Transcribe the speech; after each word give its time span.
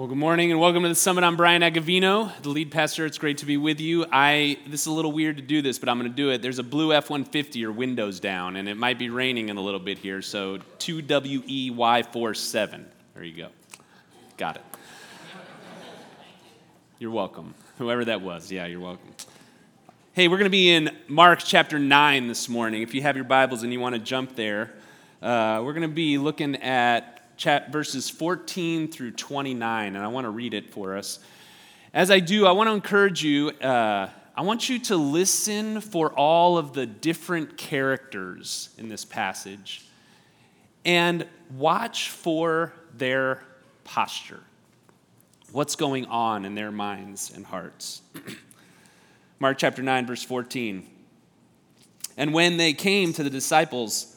Well, 0.00 0.08
good 0.08 0.16
morning 0.16 0.50
and 0.50 0.58
welcome 0.58 0.82
to 0.84 0.88
the 0.88 0.94
summit. 0.94 1.24
I'm 1.24 1.36
Brian 1.36 1.60
Agavino, 1.60 2.32
the 2.40 2.48
lead 2.48 2.70
pastor. 2.70 3.04
It's 3.04 3.18
great 3.18 3.36
to 3.36 3.44
be 3.44 3.58
with 3.58 3.80
you. 3.80 4.06
I 4.10 4.56
this 4.66 4.80
is 4.80 4.86
a 4.86 4.92
little 4.92 5.12
weird 5.12 5.36
to 5.36 5.42
do 5.42 5.60
this, 5.60 5.78
but 5.78 5.90
I'm 5.90 5.98
going 5.98 6.10
to 6.10 6.16
do 6.16 6.30
it. 6.30 6.40
There's 6.40 6.58
a 6.58 6.62
blue 6.62 6.94
F-150 6.94 7.62
or 7.64 7.72
windows 7.72 8.18
down, 8.18 8.56
and 8.56 8.66
it 8.66 8.78
might 8.78 8.98
be 8.98 9.10
raining 9.10 9.50
in 9.50 9.58
a 9.58 9.60
little 9.60 9.78
bit 9.78 9.98
here. 9.98 10.22
So 10.22 10.56
2WEY47. 10.78 12.84
There 13.12 13.22
you 13.22 13.36
go. 13.36 13.48
Got 14.38 14.56
it. 14.56 14.62
You're 16.98 17.10
welcome. 17.10 17.52
Whoever 17.76 18.06
that 18.06 18.22
was, 18.22 18.50
yeah, 18.50 18.64
you're 18.64 18.80
welcome. 18.80 19.10
Hey, 20.14 20.28
we're 20.28 20.38
going 20.38 20.46
to 20.46 20.50
be 20.50 20.70
in 20.70 20.96
Mark 21.08 21.40
chapter 21.44 21.78
9 21.78 22.26
this 22.26 22.48
morning. 22.48 22.80
If 22.80 22.94
you 22.94 23.02
have 23.02 23.16
your 23.16 23.26
Bibles 23.26 23.64
and 23.64 23.70
you 23.70 23.80
want 23.80 23.96
to 23.96 24.00
jump 24.00 24.34
there, 24.34 24.72
uh, 25.20 25.60
we're 25.62 25.74
going 25.74 25.82
to 25.82 25.94
be 25.94 26.16
looking 26.16 26.56
at 26.56 27.19
verses 27.42 28.10
14 28.10 28.88
through 28.88 29.12
29, 29.12 29.96
and 29.96 30.04
I 30.04 30.08
want 30.08 30.24
to 30.24 30.30
read 30.30 30.54
it 30.54 30.70
for 30.70 30.96
us. 30.96 31.18
As 31.92 32.10
I 32.10 32.20
do, 32.20 32.46
I 32.46 32.52
want 32.52 32.68
to 32.68 32.74
encourage 32.74 33.22
you, 33.22 33.50
uh, 33.50 34.08
I 34.36 34.42
want 34.42 34.68
you 34.68 34.78
to 34.80 34.96
listen 34.96 35.80
for 35.80 36.12
all 36.12 36.56
of 36.56 36.72
the 36.72 36.86
different 36.86 37.56
characters 37.56 38.70
in 38.78 38.88
this 38.88 39.04
passage 39.04 39.84
and 40.84 41.26
watch 41.56 42.10
for 42.10 42.72
their 42.96 43.42
posture. 43.84 44.40
What's 45.52 45.76
going 45.76 46.06
on 46.06 46.44
in 46.44 46.54
their 46.54 46.70
minds 46.70 47.32
and 47.34 47.44
hearts? 47.44 48.02
Mark 49.40 49.58
chapter 49.58 49.82
9, 49.82 50.06
verse 50.06 50.22
14. 50.22 50.86
And 52.16 52.32
when 52.32 52.56
they 52.56 52.72
came 52.72 53.12
to 53.14 53.22
the 53.22 53.30
disciples, 53.30 54.16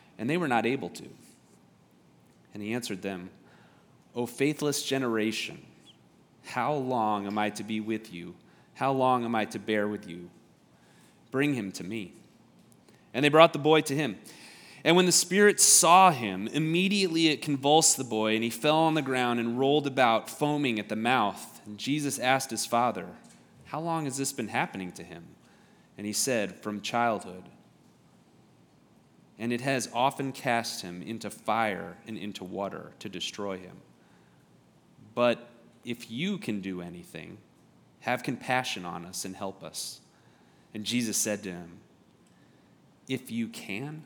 and 0.21 0.29
they 0.29 0.37
were 0.37 0.47
not 0.47 0.67
able 0.67 0.89
to. 0.89 1.09
And 2.53 2.61
he 2.61 2.75
answered 2.75 3.01
them, 3.01 3.31
O 4.15 4.27
faithless 4.27 4.83
generation, 4.83 5.65
how 6.45 6.73
long 6.73 7.25
am 7.25 7.39
I 7.39 7.49
to 7.49 7.63
be 7.63 7.79
with 7.79 8.13
you? 8.13 8.35
How 8.75 8.91
long 8.91 9.25
am 9.25 9.33
I 9.33 9.45
to 9.45 9.57
bear 9.57 9.87
with 9.87 10.07
you? 10.07 10.29
Bring 11.31 11.55
him 11.55 11.71
to 11.71 11.83
me. 11.83 12.13
And 13.15 13.25
they 13.25 13.29
brought 13.29 13.51
the 13.51 13.57
boy 13.59 13.81
to 13.81 13.95
him. 13.95 14.19
And 14.83 14.95
when 14.95 15.07
the 15.07 15.11
Spirit 15.11 15.59
saw 15.59 16.11
him, 16.11 16.47
immediately 16.49 17.29
it 17.29 17.41
convulsed 17.41 17.97
the 17.97 18.03
boy, 18.03 18.35
and 18.35 18.43
he 18.43 18.51
fell 18.51 18.77
on 18.77 18.93
the 18.93 19.01
ground 19.01 19.39
and 19.39 19.57
rolled 19.57 19.87
about, 19.87 20.29
foaming 20.29 20.77
at 20.77 20.87
the 20.87 20.95
mouth. 20.95 21.61
And 21.65 21.79
Jesus 21.79 22.19
asked 22.19 22.51
his 22.51 22.67
father, 22.67 23.07
How 23.65 23.79
long 23.79 24.05
has 24.05 24.17
this 24.17 24.33
been 24.33 24.49
happening 24.49 24.91
to 24.93 25.03
him? 25.03 25.23
And 25.97 26.05
he 26.05 26.13
said, 26.13 26.57
From 26.61 26.81
childhood 26.81 27.45
and 29.41 29.51
it 29.51 29.61
has 29.61 29.89
often 29.91 30.31
cast 30.31 30.83
him 30.83 31.01
into 31.01 31.31
fire 31.31 31.97
and 32.07 32.15
into 32.15 32.43
water 32.43 32.91
to 32.99 33.09
destroy 33.09 33.57
him. 33.57 33.75
But 35.15 35.49
if 35.83 36.11
you 36.11 36.37
can 36.37 36.61
do 36.61 36.79
anything, 36.79 37.39
have 38.01 38.21
compassion 38.21 38.85
on 38.85 39.03
us 39.03 39.25
and 39.25 39.35
help 39.35 39.63
us. 39.63 39.99
And 40.75 40.83
Jesus 40.85 41.17
said 41.17 41.41
to 41.41 41.51
him, 41.51 41.79
If 43.09 43.31
you 43.31 43.47
can, 43.47 44.03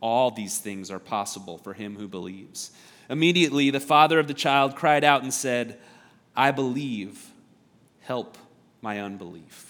all 0.00 0.30
these 0.30 0.56
things 0.56 0.90
are 0.90 0.98
possible 0.98 1.58
for 1.58 1.74
him 1.74 1.96
who 1.96 2.08
believes. 2.08 2.70
Immediately, 3.10 3.68
the 3.68 3.78
father 3.78 4.18
of 4.18 4.26
the 4.26 4.32
child 4.32 4.74
cried 4.74 5.04
out 5.04 5.22
and 5.22 5.34
said, 5.34 5.78
I 6.34 6.50
believe, 6.50 7.30
help 8.00 8.38
my 8.80 9.00
unbelief. 9.00 9.69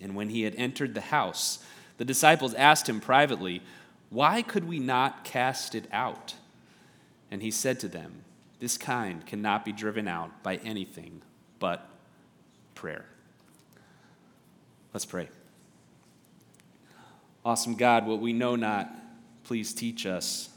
And 0.00 0.14
when 0.14 0.30
he 0.30 0.42
had 0.42 0.54
entered 0.54 0.94
the 0.94 1.00
house, 1.00 1.58
the 1.98 2.04
disciples 2.04 2.54
asked 2.54 2.88
him 2.88 3.00
privately, 3.00 3.62
Why 4.08 4.42
could 4.42 4.66
we 4.66 4.78
not 4.78 5.24
cast 5.24 5.74
it 5.74 5.86
out? 5.92 6.34
And 7.30 7.42
he 7.42 7.50
said 7.50 7.78
to 7.80 7.88
them, 7.88 8.24
This 8.58 8.78
kind 8.78 9.24
cannot 9.26 9.64
be 9.64 9.72
driven 9.72 10.08
out 10.08 10.42
by 10.42 10.56
anything 10.56 11.22
but 11.58 11.86
prayer. 12.74 13.04
Let's 14.92 15.04
pray. 15.04 15.28
Awesome 17.44 17.74
God, 17.74 18.06
what 18.06 18.20
we 18.20 18.32
know 18.32 18.56
not, 18.56 18.90
please 19.44 19.72
teach 19.72 20.06
us. 20.06 20.50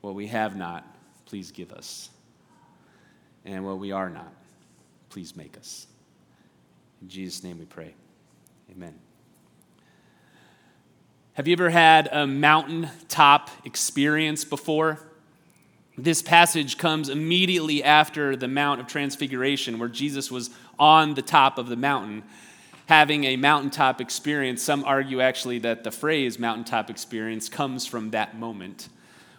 What 0.00 0.14
we 0.14 0.26
have 0.28 0.56
not, 0.56 0.86
please 1.24 1.50
give 1.50 1.72
us. 1.72 2.10
And 3.44 3.64
what 3.64 3.78
we 3.78 3.92
are 3.92 4.08
not, 4.08 4.32
please 5.10 5.36
make 5.36 5.56
us. 5.56 5.86
In 7.02 7.08
Jesus' 7.08 7.42
name 7.42 7.58
we 7.58 7.64
pray. 7.64 7.94
Amen. 8.70 8.98
Have 11.34 11.46
you 11.46 11.52
ever 11.52 11.70
had 11.70 12.08
a 12.12 12.26
mountaintop 12.26 13.50
experience 13.64 14.44
before? 14.44 15.00
This 15.98 16.22
passage 16.22 16.76
comes 16.76 17.08
immediately 17.08 17.82
after 17.82 18.36
the 18.36 18.48
Mount 18.48 18.80
of 18.80 18.86
Transfiguration, 18.86 19.78
where 19.78 19.88
Jesus 19.88 20.30
was 20.30 20.50
on 20.78 21.14
the 21.14 21.22
top 21.22 21.58
of 21.58 21.68
the 21.68 21.76
mountain 21.76 22.22
having 22.86 23.24
a 23.24 23.36
mountaintop 23.36 24.00
experience. 24.00 24.62
Some 24.62 24.84
argue 24.84 25.20
actually 25.20 25.58
that 25.60 25.84
the 25.84 25.90
phrase 25.90 26.38
mountaintop 26.38 26.88
experience 26.88 27.48
comes 27.48 27.84
from 27.84 28.10
that 28.10 28.38
moment 28.38 28.88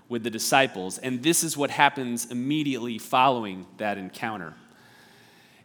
with 0.09 0.23
the 0.23 0.29
disciples. 0.29 0.97
And 0.97 1.23
this 1.23 1.43
is 1.43 1.57
what 1.57 1.69
happens 1.69 2.29
immediately 2.29 2.97
following 2.97 3.65
that 3.77 3.97
encounter. 3.97 4.53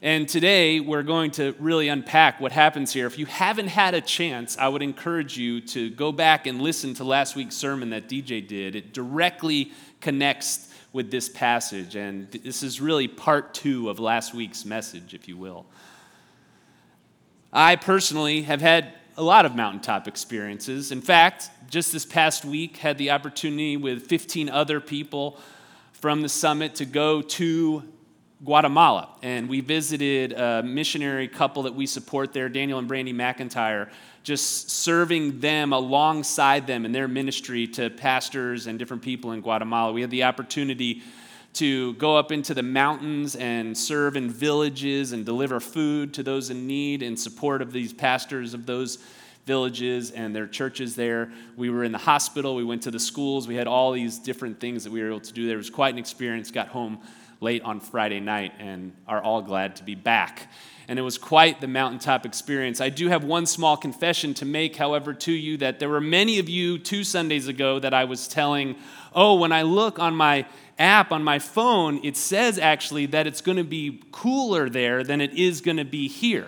And 0.04 0.28
today 0.28 0.80
we're 0.80 1.04
going 1.04 1.30
to 1.32 1.54
really 1.60 1.86
unpack 1.86 2.40
what 2.40 2.50
happens 2.50 2.92
here. 2.92 3.06
If 3.06 3.20
you 3.20 3.26
haven't 3.26 3.68
had 3.68 3.94
a 3.94 4.00
chance, 4.00 4.58
I 4.58 4.66
would 4.66 4.82
encourage 4.82 5.38
you 5.38 5.60
to 5.60 5.90
go 5.90 6.10
back 6.10 6.48
and 6.48 6.60
listen 6.60 6.92
to 6.94 7.04
last 7.04 7.36
week's 7.36 7.54
sermon 7.54 7.90
that 7.90 8.08
DJ 8.08 8.44
did. 8.44 8.74
It 8.74 8.92
directly 8.92 9.70
connects 10.00 10.74
with 10.92 11.12
this 11.12 11.28
passage, 11.28 11.94
and 11.94 12.28
this 12.32 12.64
is 12.64 12.80
really 12.80 13.06
part 13.06 13.54
two 13.54 13.88
of 13.88 14.00
last 14.00 14.34
week's 14.34 14.64
message, 14.64 15.14
if 15.14 15.28
you 15.28 15.36
will. 15.36 15.66
I 17.52 17.76
personally 17.76 18.42
have 18.42 18.60
had 18.60 18.94
a 19.16 19.22
lot 19.22 19.46
of 19.46 19.54
mountaintop 19.54 20.08
experiences. 20.08 20.90
In 20.90 21.00
fact, 21.00 21.48
just 21.70 21.92
this 21.92 22.04
past 22.04 22.44
week, 22.44 22.78
had 22.78 22.98
the 22.98 23.12
opportunity 23.12 23.76
with 23.76 24.08
15 24.08 24.48
other 24.48 24.80
people 24.80 25.38
from 25.92 26.22
the 26.22 26.28
summit 26.28 26.74
to 26.74 26.84
go 26.84 27.22
to 27.22 27.84
Guatemala, 28.44 29.08
and 29.22 29.48
we 29.48 29.60
visited 29.60 30.32
a 30.32 30.62
missionary 30.64 31.28
couple 31.28 31.62
that 31.62 31.74
we 31.74 31.86
support 31.86 32.32
there, 32.32 32.48
Daniel 32.48 32.80
and 32.80 32.88
Brandy 32.88 33.14
McIntyre, 33.14 33.88
just 34.24 34.70
serving 34.70 35.38
them 35.38 35.72
alongside 35.72 36.66
them 36.66 36.84
in 36.84 36.90
their 36.90 37.06
ministry 37.06 37.68
to 37.68 37.88
pastors 37.90 38.66
and 38.66 38.78
different 38.78 39.02
people 39.02 39.32
in 39.32 39.40
Guatemala. 39.40 39.92
We 39.92 40.00
had 40.00 40.10
the 40.10 40.24
opportunity 40.24 41.02
to 41.54 41.94
go 41.94 42.16
up 42.16 42.32
into 42.32 42.54
the 42.54 42.62
mountains 42.62 43.36
and 43.36 43.76
serve 43.76 44.16
in 44.16 44.30
villages 44.30 45.12
and 45.12 45.24
deliver 45.24 45.60
food 45.60 46.14
to 46.14 46.22
those 46.22 46.50
in 46.50 46.66
need 46.66 47.02
in 47.02 47.16
support 47.16 47.62
of 47.62 47.72
these 47.72 47.92
pastors 47.92 48.54
of 48.54 48.66
those 48.66 48.98
villages 49.44 50.10
and 50.10 50.34
their 50.34 50.46
churches 50.46 50.94
there. 50.94 51.32
We 51.56 51.70
were 51.70 51.84
in 51.84 51.92
the 51.92 51.98
hospital, 51.98 52.54
we 52.54 52.64
went 52.64 52.82
to 52.82 52.90
the 52.90 53.00
schools, 53.00 53.48
we 53.48 53.56
had 53.56 53.66
all 53.66 53.92
these 53.92 54.18
different 54.18 54.60
things 54.60 54.84
that 54.84 54.92
we 54.92 55.02
were 55.02 55.08
able 55.08 55.20
to 55.20 55.32
do 55.32 55.46
there. 55.46 55.54
It 55.54 55.58
was 55.58 55.70
quite 55.70 55.94
an 55.94 55.98
experience. 55.98 56.50
Got 56.50 56.68
home 56.68 57.00
late 57.40 57.62
on 57.62 57.80
Friday 57.80 58.20
night 58.20 58.52
and 58.58 58.92
are 59.08 59.20
all 59.20 59.42
glad 59.42 59.76
to 59.76 59.84
be 59.84 59.96
back. 59.96 60.48
And 60.88 60.98
it 60.98 61.02
was 61.02 61.18
quite 61.18 61.60
the 61.60 61.66
mountaintop 61.66 62.24
experience. 62.24 62.80
I 62.80 62.88
do 62.88 63.08
have 63.08 63.24
one 63.24 63.46
small 63.46 63.76
confession 63.76 64.34
to 64.34 64.44
make, 64.44 64.76
however, 64.76 65.12
to 65.14 65.32
you 65.32 65.56
that 65.58 65.80
there 65.80 65.88
were 65.88 66.00
many 66.00 66.38
of 66.38 66.48
you 66.48 66.78
two 66.78 67.02
Sundays 67.02 67.48
ago 67.48 67.78
that 67.80 67.94
I 67.94 68.04
was 68.04 68.28
telling, 68.28 68.76
oh, 69.14 69.34
when 69.36 69.52
I 69.52 69.62
look 69.62 69.98
on 69.98 70.14
my 70.14 70.46
app 70.78 71.12
on 71.12 71.24
my 71.24 71.38
phone, 71.38 72.00
it 72.04 72.16
says 72.16 72.58
actually 72.58 73.06
that 73.06 73.26
it's 73.26 73.40
going 73.40 73.58
to 73.58 73.64
be 73.64 74.02
cooler 74.12 74.68
there 74.68 75.02
than 75.02 75.20
it 75.20 75.34
is 75.34 75.60
going 75.60 75.76
to 75.76 75.84
be 75.84 76.08
here. 76.08 76.46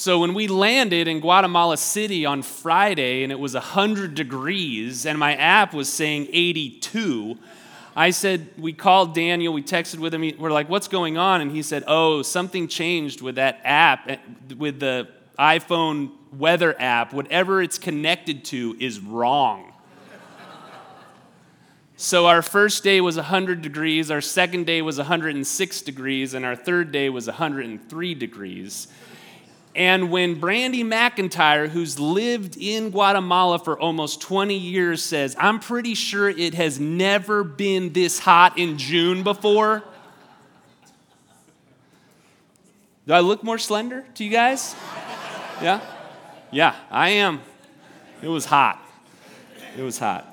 So 0.00 0.20
when 0.20 0.32
we 0.32 0.48
landed 0.48 1.08
in 1.08 1.20
Guatemala 1.20 1.76
City 1.76 2.24
on 2.24 2.40
Friday 2.40 3.22
and 3.22 3.30
it 3.30 3.38
was 3.38 3.52
100 3.52 4.14
degrees 4.14 5.04
and 5.04 5.18
my 5.18 5.34
app 5.34 5.74
was 5.74 5.92
saying 5.92 6.28
82, 6.32 7.36
I 7.94 8.08
said, 8.08 8.48
we 8.56 8.72
called 8.72 9.14
Daniel, 9.14 9.52
we 9.52 9.62
texted 9.62 9.98
with 9.98 10.14
him, 10.14 10.22
we're 10.38 10.52
like, 10.52 10.70
what's 10.70 10.88
going 10.88 11.18
on? 11.18 11.42
And 11.42 11.50
he 11.50 11.60
said, 11.60 11.84
oh, 11.86 12.22
something 12.22 12.66
changed 12.66 13.20
with 13.20 13.34
that 13.34 13.60
app, 13.62 14.08
eh, 14.08 14.16
with 14.56 14.80
the 14.80 15.06
iPhone 15.38 16.12
weather 16.32 16.74
app. 16.80 17.12
Whatever 17.12 17.60
it's 17.60 17.76
connected 17.76 18.42
to 18.46 18.78
is 18.80 19.00
wrong. 19.00 19.70
So 21.96 22.24
our 22.24 22.40
first 22.40 22.82
day 22.82 23.02
was 23.02 23.16
100 23.16 23.60
degrees, 23.60 24.10
our 24.10 24.22
second 24.22 24.64
day 24.64 24.80
was 24.80 24.96
106 24.96 25.82
degrees, 25.82 26.32
and 26.32 26.46
our 26.46 26.56
third 26.56 26.90
day 26.90 27.10
was 27.10 27.26
103 27.26 28.14
degrees. 28.14 28.88
And 29.74 30.10
when 30.10 30.40
Brandy 30.40 30.82
McIntyre, 30.82 31.68
who's 31.68 32.00
lived 32.00 32.56
in 32.56 32.90
Guatemala 32.90 33.58
for 33.58 33.78
almost 33.78 34.20
20 34.20 34.56
years, 34.56 35.02
says, 35.02 35.36
I'm 35.38 35.60
pretty 35.60 35.94
sure 35.94 36.28
it 36.28 36.54
has 36.54 36.80
never 36.80 37.44
been 37.44 37.92
this 37.92 38.18
hot 38.18 38.58
in 38.58 38.78
June 38.78 39.22
before. 39.22 39.84
Do 43.06 43.12
I 43.12 43.20
look 43.20 43.44
more 43.44 43.58
slender 43.58 44.04
to 44.14 44.24
you 44.24 44.30
guys? 44.30 44.74
Yeah? 45.62 45.80
Yeah, 46.50 46.74
I 46.90 47.10
am. 47.10 47.40
It 48.22 48.28
was 48.28 48.44
hot. 48.44 48.84
It 49.76 49.82
was 49.82 49.98
hot. 49.98 50.26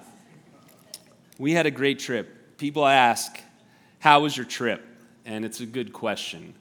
We 1.38 1.54
had 1.54 1.66
a 1.66 1.72
great 1.72 2.00
trip. 2.00 2.58
People 2.58 2.86
ask, 2.86 3.40
How 4.00 4.22
was 4.22 4.36
your 4.36 4.46
trip? 4.46 4.84
And 5.26 5.46
it's 5.46 5.60
a 5.60 5.66
good 5.66 5.94
question. 5.94 6.56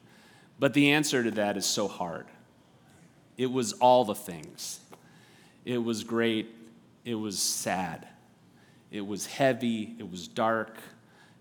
But 0.59 0.75
the 0.75 0.93
answer 0.93 1.23
to 1.23 1.31
that 1.33 1.57
is 1.57 1.65
so 1.65 1.89
hard. 1.89 2.27
It 3.37 3.51
was 3.51 3.73
all 3.75 4.05
the 4.05 4.15
things. 4.15 4.81
It 5.65 5.79
was 5.79 6.05
great. 6.05 6.55
It 7.05 7.15
was 7.15 7.39
sad. 7.39 8.07
It 8.91 9.07
was 9.07 9.27
heavy. 9.27 9.95
It 9.99 10.11
was 10.11 10.29
dark. 10.29 10.79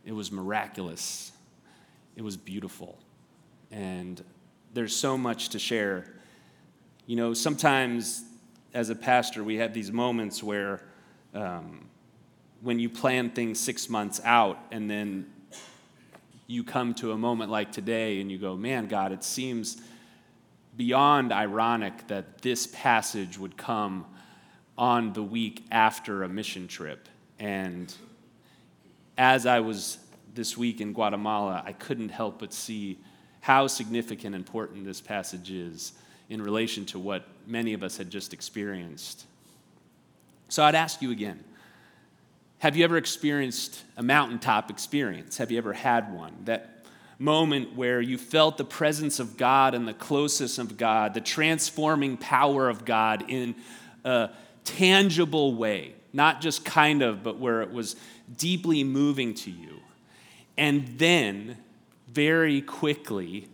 It 0.03 0.12
was 0.12 0.31
miraculous. 0.31 1.31
It 2.15 2.21
was 2.21 2.38
beautiful. 2.38 2.97
And 3.71 4.24
there's 4.74 4.95
so 4.95 5.18
much 5.18 5.50
to 5.50 5.59
share. 5.59 6.13
You 7.07 7.15
know, 7.15 7.33
sometimes 7.33 8.24
as 8.74 8.89
a 8.89 8.95
pastor, 8.95 9.44
we 9.44 9.56
have 9.56 9.74
these 9.74 9.91
moments 9.91 10.44
where 10.44 10.81
um, 11.33 11.88
when 12.62 12.80
you 12.80 12.89
plan 12.89 13.30
things 13.30 13.59
six 13.59 13.89
months 13.89 14.19
out 14.24 14.59
and 14.71 14.89
then 14.89 15.31
you 16.48 16.63
come 16.63 16.94
to 16.95 17.12
a 17.12 17.18
moment 17.18 17.51
like 17.51 17.71
today 17.71 18.21
and 18.21 18.31
you 18.31 18.38
go, 18.38 18.56
man, 18.56 18.88
God, 18.88 19.12
it 19.12 19.24
seems 19.24 19.81
beyond 20.77 21.31
ironic 21.31 22.07
that 22.07 22.42
this 22.42 22.68
passage 22.68 23.38
would 23.38 23.57
come 23.57 24.06
on 24.77 25.13
the 25.13 25.24
week 25.24 25.63
after 25.72 26.24
a 26.24 26.30
mission 26.30 26.68
trip. 26.68 27.07
And 27.39 27.94
as 29.18 29.45
I 29.45 29.62
was 29.62 29.98
this 30.33 30.57
week 30.57 30.81
in 30.81 30.94
Guatemala, 30.94 31.63
I 31.66 31.72
couldn't 31.72 32.10
help 32.10 32.39
but 32.39 32.54
see 32.54 33.00
how 33.42 33.68
significant 33.68 34.36
and 34.36 34.36
important 34.36 34.86
this 34.86 35.00
passage 35.01 35.51
is 35.51 35.94
in 36.30 36.42
relation 36.42 36.86
to 36.86 37.00
what 37.00 37.25
many 37.45 37.74
of 37.74 37.83
us 37.83 37.98
had 37.98 38.10
just 38.10 38.33
experienced. 38.33 39.25
So 40.50 40.63
I'd 40.63 40.75
ask 40.75 41.01
you 41.01 41.12
again 41.12 41.44
have 42.60 42.75
you 42.75 42.83
ever 42.83 42.98
experienced 42.98 43.83
a 43.98 44.01
mountaintop 44.01 44.72
experience? 44.72 45.38
Have 45.38 45.51
you 45.51 45.57
ever 45.57 45.74
had 45.74 46.12
one? 46.12 46.33
That 46.45 46.75
moment 47.17 47.75
where 47.75 48.01
you 48.01 48.17
felt 48.17 48.57
the 48.57 48.65
presence 48.65 49.19
of 49.19 49.38
God 49.38 49.73
and 49.73 49.88
the 49.88 49.94
closeness 49.94 50.57
of 50.57 50.77
God, 50.77 51.13
the 51.13 51.21
transforming 51.21 52.17
power 52.17 52.69
of 52.69 52.85
God 52.85 53.25
in 53.29 53.56
a 54.03 54.29
tangible 54.63 55.56
way, 55.56 55.94
not 56.13 56.41
just 56.41 56.65
kind 56.65 57.01
of, 57.01 57.23
but 57.23 57.39
where 57.39 57.62
it 57.62 57.71
was 57.71 57.95
deeply 58.38 58.83
moving 58.83 59.33
to 59.33 59.51
you. 59.51 59.79
And 60.57 60.88
then, 60.97 61.57
very 62.07 62.62
quickly, 62.62 63.50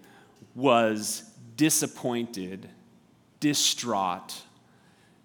was 0.55 1.23
disappointed, 1.55 2.67
distraught, 3.39 4.41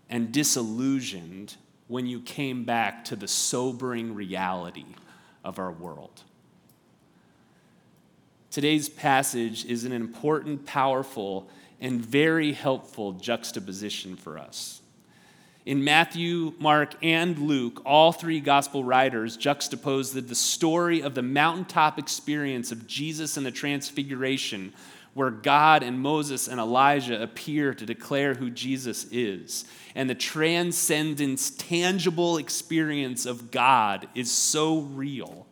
and 0.08 0.32
disillusioned 0.32 1.56
when 1.88 2.06
you 2.06 2.20
came 2.20 2.64
back 2.64 3.04
to 3.06 3.16
the 3.16 3.28
sobering 3.28 4.14
reality 4.14 4.86
of 5.44 5.58
our 5.58 5.70
world. 5.70 6.22
Today's 8.56 8.88
passage 8.88 9.66
is 9.66 9.84
an 9.84 9.92
important, 9.92 10.64
powerful, 10.64 11.46
and 11.78 12.00
very 12.00 12.54
helpful 12.54 13.12
juxtaposition 13.12 14.16
for 14.16 14.38
us. 14.38 14.80
In 15.66 15.84
Matthew, 15.84 16.54
Mark, 16.58 16.94
and 17.02 17.38
Luke, 17.38 17.82
all 17.84 18.12
three 18.12 18.40
gospel 18.40 18.82
writers 18.82 19.36
juxtapose 19.36 20.14
the 20.26 20.34
story 20.34 21.02
of 21.02 21.14
the 21.14 21.20
mountaintop 21.20 21.98
experience 21.98 22.72
of 22.72 22.86
Jesus 22.86 23.36
and 23.36 23.44
the 23.44 23.50
Transfiguration 23.50 24.72
where 25.12 25.30
God 25.30 25.82
and 25.82 26.00
Moses 26.00 26.48
and 26.48 26.58
Elijah 26.58 27.22
appear 27.22 27.74
to 27.74 27.84
declare 27.84 28.32
who 28.32 28.48
Jesus 28.48 29.04
is. 29.12 29.66
And 29.94 30.08
the 30.08 30.14
transcendence, 30.14 31.50
tangible 31.50 32.38
experience 32.38 33.26
of 33.26 33.50
God 33.50 34.08
is 34.14 34.32
so 34.32 34.78
real, 34.78 35.46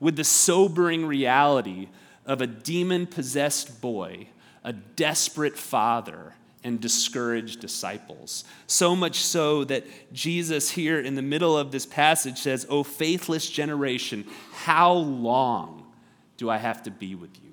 with 0.00 0.16
the 0.16 0.24
sobering 0.24 1.04
reality 1.04 1.88
of 2.26 2.40
a 2.40 2.46
demon 2.46 3.06
possessed 3.06 3.80
boy, 3.80 4.28
a 4.64 4.72
desperate 4.72 5.56
father, 5.56 6.34
and 6.64 6.80
discouraged 6.80 7.60
disciples. 7.60 8.44
So 8.66 8.94
much 8.94 9.16
so 9.16 9.64
that 9.64 9.84
Jesus, 10.12 10.70
here 10.70 11.00
in 11.00 11.16
the 11.16 11.22
middle 11.22 11.58
of 11.58 11.72
this 11.72 11.86
passage, 11.86 12.38
says, 12.38 12.66
O 12.68 12.84
faithless 12.84 13.50
generation, 13.50 14.26
how 14.52 14.92
long 14.92 15.92
do 16.36 16.48
I 16.48 16.58
have 16.58 16.84
to 16.84 16.90
be 16.90 17.14
with 17.14 17.30
you? 17.42 17.50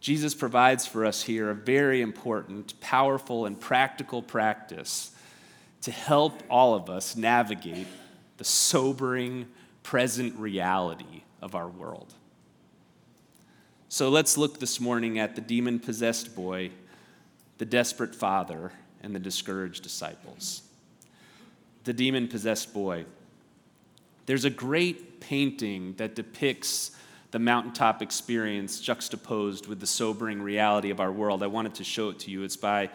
Jesus 0.00 0.34
provides 0.34 0.86
for 0.86 1.04
us 1.04 1.22
here 1.22 1.50
a 1.50 1.54
very 1.54 2.00
important, 2.00 2.80
powerful, 2.80 3.44
and 3.44 3.60
practical 3.60 4.22
practice 4.22 5.10
to 5.82 5.90
help 5.90 6.42
all 6.48 6.74
of 6.74 6.88
us 6.88 7.16
navigate 7.16 7.86
the 8.38 8.44
sobering, 8.44 9.46
present 9.82 10.34
reality 10.38 11.22
of 11.40 11.54
our 11.54 11.68
world. 11.68 12.14
So 13.88 14.08
let's 14.10 14.36
look 14.36 14.60
this 14.60 14.80
morning 14.80 15.18
at 15.18 15.34
the 15.34 15.40
demon 15.40 15.78
possessed 15.80 16.34
boy, 16.34 16.70
the 17.58 17.64
desperate 17.64 18.14
father, 18.14 18.72
and 19.02 19.14
the 19.14 19.18
discouraged 19.18 19.82
disciples. 19.82 20.62
The 21.84 21.92
demon 21.92 22.28
possessed 22.28 22.74
boy. 22.74 23.06
There's 24.26 24.44
a 24.44 24.50
great 24.50 25.20
painting 25.20 25.94
that 25.96 26.14
depicts 26.14 26.90
the 27.30 27.38
mountaintop 27.38 28.02
experience 28.02 28.80
juxtaposed 28.80 29.66
with 29.66 29.80
the 29.80 29.86
sobering 29.86 30.42
reality 30.42 30.90
of 30.90 31.00
our 31.00 31.12
world. 31.12 31.42
I 31.42 31.46
wanted 31.46 31.74
to 31.76 31.84
show 31.84 32.10
it 32.10 32.18
to 32.20 32.30
you. 32.30 32.42
It's 32.42 32.56
by 32.56 32.90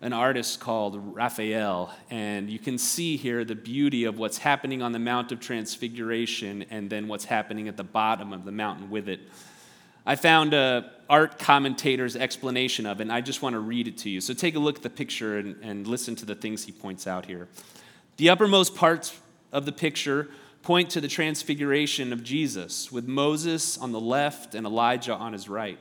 an 0.00 0.12
artist 0.12 0.60
called 0.60 1.14
Raphael, 1.14 1.94
and 2.10 2.50
you 2.50 2.58
can 2.58 2.78
see 2.78 3.16
here 3.16 3.44
the 3.44 3.54
beauty 3.54 4.04
of 4.04 4.18
what's 4.18 4.38
happening 4.38 4.82
on 4.82 4.92
the 4.92 4.98
Mount 4.98 5.32
of 5.32 5.40
Transfiguration 5.40 6.66
and 6.70 6.90
then 6.90 7.08
what's 7.08 7.24
happening 7.24 7.68
at 7.68 7.76
the 7.76 7.84
bottom 7.84 8.32
of 8.32 8.44
the 8.44 8.52
mountain 8.52 8.90
with 8.90 9.08
it. 9.08 9.20
I 10.06 10.16
found 10.16 10.52
a 10.52 10.90
art 11.08 11.38
commentator's 11.38 12.16
explanation 12.16 12.84
of 12.84 13.00
it, 13.00 13.04
and 13.04 13.12
I 13.12 13.22
just 13.22 13.40
want 13.40 13.54
to 13.54 13.60
read 13.60 13.88
it 13.88 13.98
to 13.98 14.10
you. 14.10 14.20
So 14.20 14.34
take 14.34 14.54
a 14.54 14.58
look 14.58 14.76
at 14.76 14.82
the 14.82 14.90
picture 14.90 15.38
and, 15.38 15.56
and 15.62 15.86
listen 15.86 16.14
to 16.16 16.26
the 16.26 16.34
things 16.34 16.64
he 16.64 16.72
points 16.72 17.06
out 17.06 17.24
here. 17.26 17.48
The 18.18 18.28
uppermost 18.28 18.74
parts 18.74 19.18
of 19.52 19.64
the 19.64 19.72
picture 19.72 20.28
point 20.62 20.90
to 20.90 21.00
the 21.00 21.08
transfiguration 21.08 22.12
of 22.12 22.22
Jesus, 22.22 22.90
with 22.90 23.06
Moses 23.06 23.78
on 23.78 23.92
the 23.92 24.00
left 24.00 24.54
and 24.54 24.66
Elijah 24.66 25.14
on 25.14 25.32
his 25.32 25.48
right. 25.48 25.78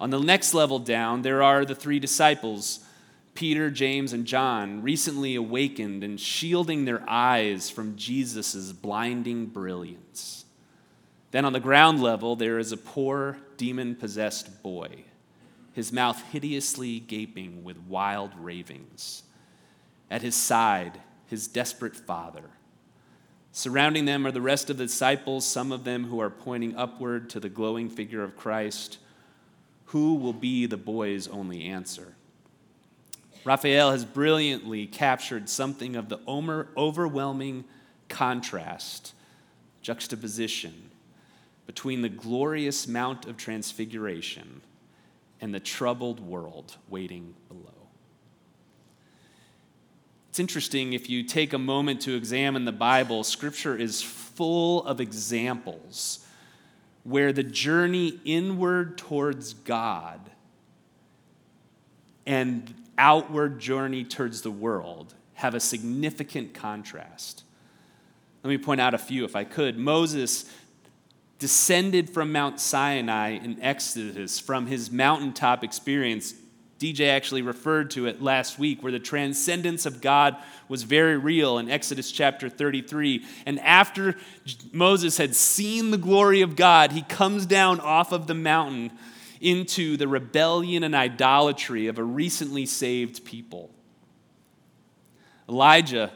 On 0.00 0.10
the 0.10 0.18
next 0.18 0.52
level 0.54 0.78
down, 0.78 1.22
there 1.22 1.42
are 1.42 1.64
the 1.64 1.74
three 1.74 2.00
disciples, 2.00 2.80
Peter, 3.34 3.70
James, 3.70 4.12
and 4.12 4.26
John, 4.26 4.82
recently 4.82 5.34
awakened 5.34 6.04
and 6.04 6.20
shielding 6.20 6.84
their 6.84 7.02
eyes 7.08 7.70
from 7.70 7.96
Jesus' 7.96 8.72
blinding 8.72 9.46
brilliance. 9.46 10.44
Then 11.30 11.46
on 11.46 11.54
the 11.54 11.60
ground 11.60 12.02
level, 12.02 12.36
there 12.36 12.58
is 12.58 12.72
a 12.72 12.76
poor, 12.76 13.38
demon 13.56 13.94
possessed 13.94 14.62
boy, 14.62 15.04
his 15.72 15.92
mouth 15.92 16.22
hideously 16.30 17.00
gaping 17.00 17.64
with 17.64 17.78
wild 17.88 18.32
ravings. 18.38 19.22
At 20.10 20.20
his 20.20 20.36
side, 20.36 21.00
his 21.26 21.48
desperate 21.48 21.96
father. 21.96 22.50
Surrounding 23.50 24.04
them 24.04 24.26
are 24.26 24.32
the 24.32 24.42
rest 24.42 24.68
of 24.68 24.76
the 24.76 24.84
disciples, 24.84 25.46
some 25.46 25.72
of 25.72 25.84
them 25.84 26.04
who 26.04 26.20
are 26.20 26.28
pointing 26.28 26.76
upward 26.76 27.30
to 27.30 27.40
the 27.40 27.48
glowing 27.48 27.88
figure 27.88 28.22
of 28.22 28.36
Christ. 28.36 28.98
Who 29.86 30.16
will 30.16 30.34
be 30.34 30.66
the 30.66 30.76
boy's 30.76 31.28
only 31.28 31.64
answer? 31.64 32.14
Raphael 33.44 33.90
has 33.90 34.04
brilliantly 34.04 34.86
captured 34.86 35.48
something 35.48 35.96
of 35.96 36.08
the 36.08 36.20
overwhelming 36.28 37.64
contrast, 38.08 39.14
juxtaposition 39.80 40.90
between 41.66 42.02
the 42.02 42.08
glorious 42.08 42.86
Mount 42.86 43.26
of 43.26 43.36
Transfiguration 43.36 44.62
and 45.40 45.54
the 45.54 45.60
troubled 45.60 46.20
world 46.20 46.76
waiting 46.88 47.34
below. 47.48 47.88
It's 50.28 50.40
interesting 50.40 50.92
if 50.92 51.10
you 51.10 51.24
take 51.24 51.52
a 51.52 51.58
moment 51.58 52.00
to 52.02 52.14
examine 52.14 52.64
the 52.64 52.72
Bible, 52.72 53.24
Scripture 53.24 53.76
is 53.76 54.00
full 54.00 54.84
of 54.84 55.00
examples 55.00 56.24
where 57.04 57.32
the 57.32 57.42
journey 57.42 58.20
inward 58.24 58.96
towards 58.96 59.52
God 59.52 60.30
and 62.24 62.72
outward 62.98 63.58
journey 63.58 64.04
towards 64.04 64.42
the 64.42 64.50
world 64.50 65.14
have 65.34 65.54
a 65.54 65.60
significant 65.60 66.54
contrast. 66.54 67.44
Let 68.42 68.50
me 68.50 68.58
point 68.58 68.80
out 68.80 68.94
a 68.94 68.98
few 68.98 69.24
if 69.24 69.36
I 69.36 69.44
could. 69.44 69.78
Moses 69.78 70.50
descended 71.38 72.08
from 72.08 72.30
Mount 72.32 72.60
Sinai 72.60 73.30
in 73.30 73.60
Exodus 73.60 74.38
from 74.38 74.66
his 74.66 74.90
mountaintop 74.90 75.64
experience 75.64 76.34
DJ 76.82 77.08
actually 77.10 77.42
referred 77.42 77.92
to 77.92 78.06
it 78.06 78.20
last 78.20 78.58
week, 78.58 78.82
where 78.82 78.90
the 78.90 78.98
transcendence 78.98 79.86
of 79.86 80.00
God 80.00 80.36
was 80.68 80.82
very 80.82 81.16
real 81.16 81.58
in 81.58 81.70
Exodus 81.70 82.10
chapter 82.10 82.48
33. 82.48 83.24
And 83.46 83.60
after 83.60 84.16
Moses 84.72 85.16
had 85.16 85.36
seen 85.36 85.92
the 85.92 85.98
glory 85.98 86.40
of 86.40 86.56
God, 86.56 86.90
he 86.90 87.02
comes 87.02 87.46
down 87.46 87.78
off 87.78 88.10
of 88.10 88.26
the 88.26 88.34
mountain 88.34 88.90
into 89.42 89.96
the 89.96 90.08
rebellion 90.08 90.84
and 90.84 90.94
idolatry 90.94 91.88
of 91.88 91.98
a 91.98 92.04
recently 92.04 92.64
saved 92.64 93.24
people. 93.24 93.70
Elijah 95.48 96.12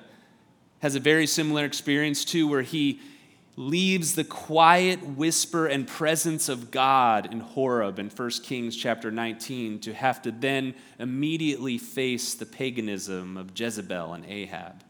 has 0.78 0.94
a 0.94 1.00
very 1.00 1.26
similar 1.26 1.64
experience 1.64 2.24
too, 2.24 2.46
where 2.46 2.62
he 2.62 3.00
leaves 3.56 4.14
the 4.14 4.24
quiet 4.24 5.02
whisper 5.02 5.66
and 5.66 5.88
presence 5.88 6.48
of 6.48 6.70
God 6.70 7.32
in 7.32 7.40
Horeb 7.40 7.98
in 7.98 8.10
1 8.10 8.30
Kings 8.42 8.76
chapter 8.76 9.10
19 9.10 9.80
to 9.80 9.94
have 9.94 10.22
to 10.22 10.30
then 10.30 10.74
immediately 10.98 11.78
face 11.78 12.34
the 12.34 12.46
paganism 12.46 13.36
of 13.36 13.58
Jezebel 13.58 14.12
and 14.12 14.24
Ahab. 14.26 14.84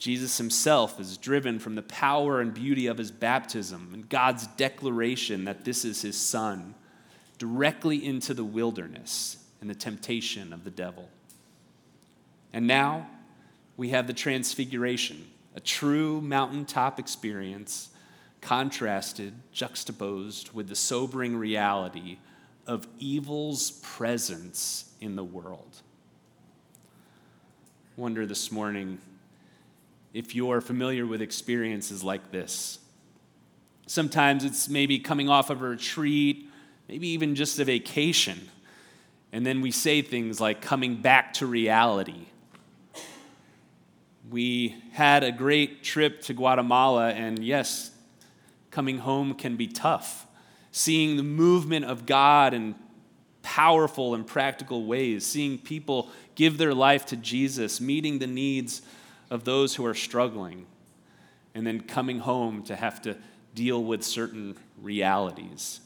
Jesus 0.00 0.38
himself 0.38 0.98
is 0.98 1.18
driven 1.18 1.58
from 1.58 1.74
the 1.74 1.82
power 1.82 2.40
and 2.40 2.54
beauty 2.54 2.86
of 2.86 2.96
his 2.96 3.10
baptism 3.10 3.90
and 3.92 4.08
God's 4.08 4.46
declaration 4.46 5.44
that 5.44 5.66
this 5.66 5.84
is 5.84 6.00
his 6.00 6.16
son 6.16 6.74
directly 7.36 8.02
into 8.04 8.32
the 8.32 8.44
wilderness 8.44 9.36
and 9.60 9.68
the 9.68 9.74
temptation 9.74 10.54
of 10.54 10.64
the 10.64 10.70
devil. 10.70 11.10
And 12.54 12.66
now 12.66 13.10
we 13.76 13.90
have 13.90 14.06
the 14.06 14.14
transfiguration 14.14 15.26
a 15.54 15.60
true 15.60 16.20
mountaintop 16.22 16.98
experience 16.98 17.90
contrasted, 18.40 19.34
juxtaposed 19.52 20.52
with 20.54 20.68
the 20.68 20.76
sobering 20.76 21.36
reality 21.36 22.16
of 22.66 22.86
evil's 22.98 23.72
presence 23.82 24.94
in 25.00 25.16
the 25.16 25.24
world. 25.24 25.82
Wonder 27.96 28.24
this 28.24 28.50
morning 28.50 28.98
if 30.12 30.34
you're 30.34 30.60
familiar 30.60 31.06
with 31.06 31.22
experiences 31.22 32.02
like 32.02 32.30
this. 32.30 32.78
Sometimes 33.86 34.44
it's 34.44 34.68
maybe 34.68 34.98
coming 34.98 35.28
off 35.28 35.50
of 35.50 35.62
a 35.62 35.68
retreat, 35.68 36.48
maybe 36.88 37.08
even 37.08 37.34
just 37.34 37.58
a 37.58 37.64
vacation, 37.64 38.48
and 39.32 39.44
then 39.44 39.60
we 39.60 39.70
say 39.70 40.02
things 40.02 40.40
like 40.40 40.60
coming 40.60 40.96
back 40.96 41.32
to 41.34 41.46
reality 41.46 42.26
we 44.30 44.76
had 44.92 45.24
a 45.24 45.32
great 45.32 45.82
trip 45.82 46.22
to 46.22 46.34
Guatemala, 46.34 47.10
and 47.10 47.44
yes, 47.44 47.90
coming 48.70 48.98
home 48.98 49.34
can 49.34 49.56
be 49.56 49.66
tough. 49.66 50.26
Seeing 50.70 51.16
the 51.16 51.24
movement 51.24 51.84
of 51.84 52.06
God 52.06 52.54
in 52.54 52.76
powerful 53.42 54.14
and 54.14 54.26
practical 54.26 54.84
ways, 54.84 55.26
seeing 55.26 55.58
people 55.58 56.10
give 56.36 56.58
their 56.58 56.74
life 56.74 57.06
to 57.06 57.16
Jesus, 57.16 57.80
meeting 57.80 58.20
the 58.20 58.26
needs 58.26 58.82
of 59.30 59.44
those 59.44 59.76
who 59.76 59.86
are 59.86 59.94
struggling, 59.94 60.66
and 61.54 61.66
then 61.66 61.80
coming 61.80 62.18
home 62.18 62.62
to 62.64 62.76
have 62.76 63.00
to 63.02 63.16
deal 63.54 63.82
with 63.82 64.02
certain 64.02 64.56
realities. 64.80 65.80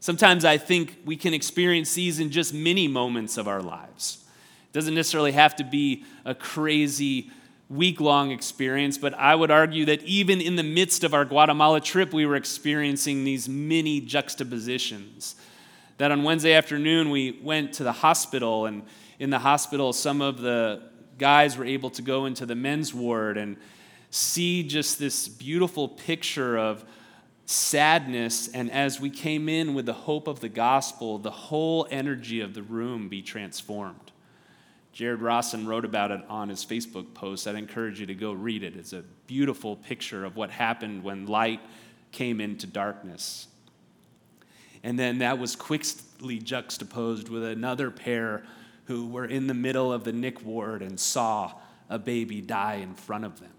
Sometimes 0.00 0.44
I 0.44 0.58
think 0.58 0.98
we 1.04 1.16
can 1.16 1.32
experience 1.32 1.94
these 1.94 2.18
in 2.18 2.30
just 2.30 2.52
many 2.52 2.88
moments 2.88 3.36
of 3.38 3.46
our 3.46 3.62
lives. 3.62 4.24
It 4.70 4.72
doesn't 4.72 4.94
necessarily 4.94 5.32
have 5.32 5.54
to 5.56 5.64
be 5.64 6.04
a 6.24 6.34
crazy 6.34 7.30
week 7.68 8.00
long 8.00 8.30
experience, 8.30 8.98
but 8.98 9.14
I 9.14 9.34
would 9.34 9.50
argue 9.50 9.84
that 9.86 10.02
even 10.02 10.40
in 10.40 10.56
the 10.56 10.62
midst 10.62 11.04
of 11.04 11.14
our 11.14 11.24
Guatemala 11.24 11.80
trip, 11.80 12.12
we 12.12 12.26
were 12.26 12.36
experiencing 12.36 13.24
these 13.24 13.48
many 13.48 14.00
juxtapositions. 14.00 15.36
That 15.98 16.10
on 16.10 16.22
Wednesday 16.22 16.52
afternoon, 16.52 17.10
we 17.10 17.38
went 17.42 17.72
to 17.74 17.84
the 17.84 17.92
hospital, 17.92 18.66
and 18.66 18.82
in 19.18 19.30
the 19.30 19.38
hospital, 19.38 19.92
some 19.92 20.20
of 20.20 20.40
the 20.40 20.82
guys 21.22 21.56
were 21.56 21.64
able 21.64 21.88
to 21.88 22.02
go 22.02 22.26
into 22.26 22.44
the 22.44 22.56
men's 22.56 22.92
ward 22.92 23.36
and 23.38 23.56
see 24.10 24.64
just 24.64 24.98
this 24.98 25.28
beautiful 25.28 25.86
picture 25.86 26.58
of 26.58 26.84
sadness. 27.46 28.48
And 28.48 28.68
as 28.72 28.98
we 28.98 29.08
came 29.08 29.48
in 29.48 29.72
with 29.72 29.86
the 29.86 29.92
hope 29.92 30.26
of 30.26 30.40
the 30.40 30.48
gospel, 30.48 31.18
the 31.18 31.30
whole 31.30 31.86
energy 31.92 32.40
of 32.40 32.54
the 32.54 32.62
room 32.64 33.08
be 33.08 33.22
transformed. 33.22 34.10
Jared 34.92 35.22
Rawson 35.22 35.64
wrote 35.64 35.84
about 35.84 36.10
it 36.10 36.22
on 36.28 36.48
his 36.48 36.64
Facebook 36.66 37.14
post. 37.14 37.46
I'd 37.46 37.54
encourage 37.54 38.00
you 38.00 38.06
to 38.06 38.16
go 38.16 38.32
read 38.32 38.64
it. 38.64 38.74
It's 38.74 38.92
a 38.92 39.04
beautiful 39.28 39.76
picture 39.76 40.24
of 40.24 40.34
what 40.34 40.50
happened 40.50 41.04
when 41.04 41.26
light 41.26 41.60
came 42.10 42.40
into 42.40 42.66
darkness. 42.66 43.46
And 44.82 44.98
then 44.98 45.18
that 45.18 45.38
was 45.38 45.54
quickly 45.54 46.40
juxtaposed 46.40 47.28
with 47.28 47.44
another 47.44 47.92
pair 47.92 48.42
who 48.86 49.06
were 49.06 49.24
in 49.24 49.46
the 49.46 49.54
middle 49.54 49.92
of 49.92 50.04
the 50.04 50.12
NIC 50.12 50.44
ward 50.44 50.82
and 50.82 50.98
saw 50.98 51.52
a 51.88 51.98
baby 51.98 52.40
die 52.40 52.76
in 52.76 52.94
front 52.94 53.24
of 53.24 53.40
them, 53.40 53.52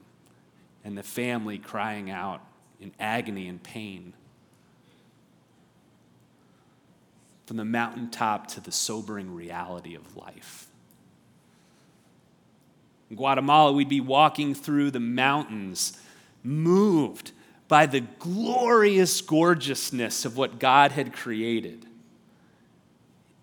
and 0.84 0.98
the 0.98 1.04
family 1.04 1.58
crying 1.58 2.10
out 2.10 2.42
in 2.80 2.92
agony 3.00 3.48
and 3.48 3.62
pain. 3.62 4.14
From 7.46 7.58
the 7.58 7.66
mountaintop 7.66 8.48
to 8.48 8.62
the 8.62 8.72
sobering 8.72 9.34
reality 9.34 9.96
of 9.96 10.16
life. 10.16 10.68
In 13.10 13.18
Guatemala, 13.18 13.72
we'd 13.72 13.90
be 13.90 14.02
walking 14.02 14.56
through 14.56 14.92
the 14.92 15.00
mountains, 15.00 15.98
moved 16.42 17.32
by 17.68 17.86
the 17.86 18.02
glorious 18.02 19.22
gorgeousness 19.22 20.26
of 20.26 20.38
what 20.38 20.60
God 20.60 20.92
had 20.94 21.14
created, 21.14 21.86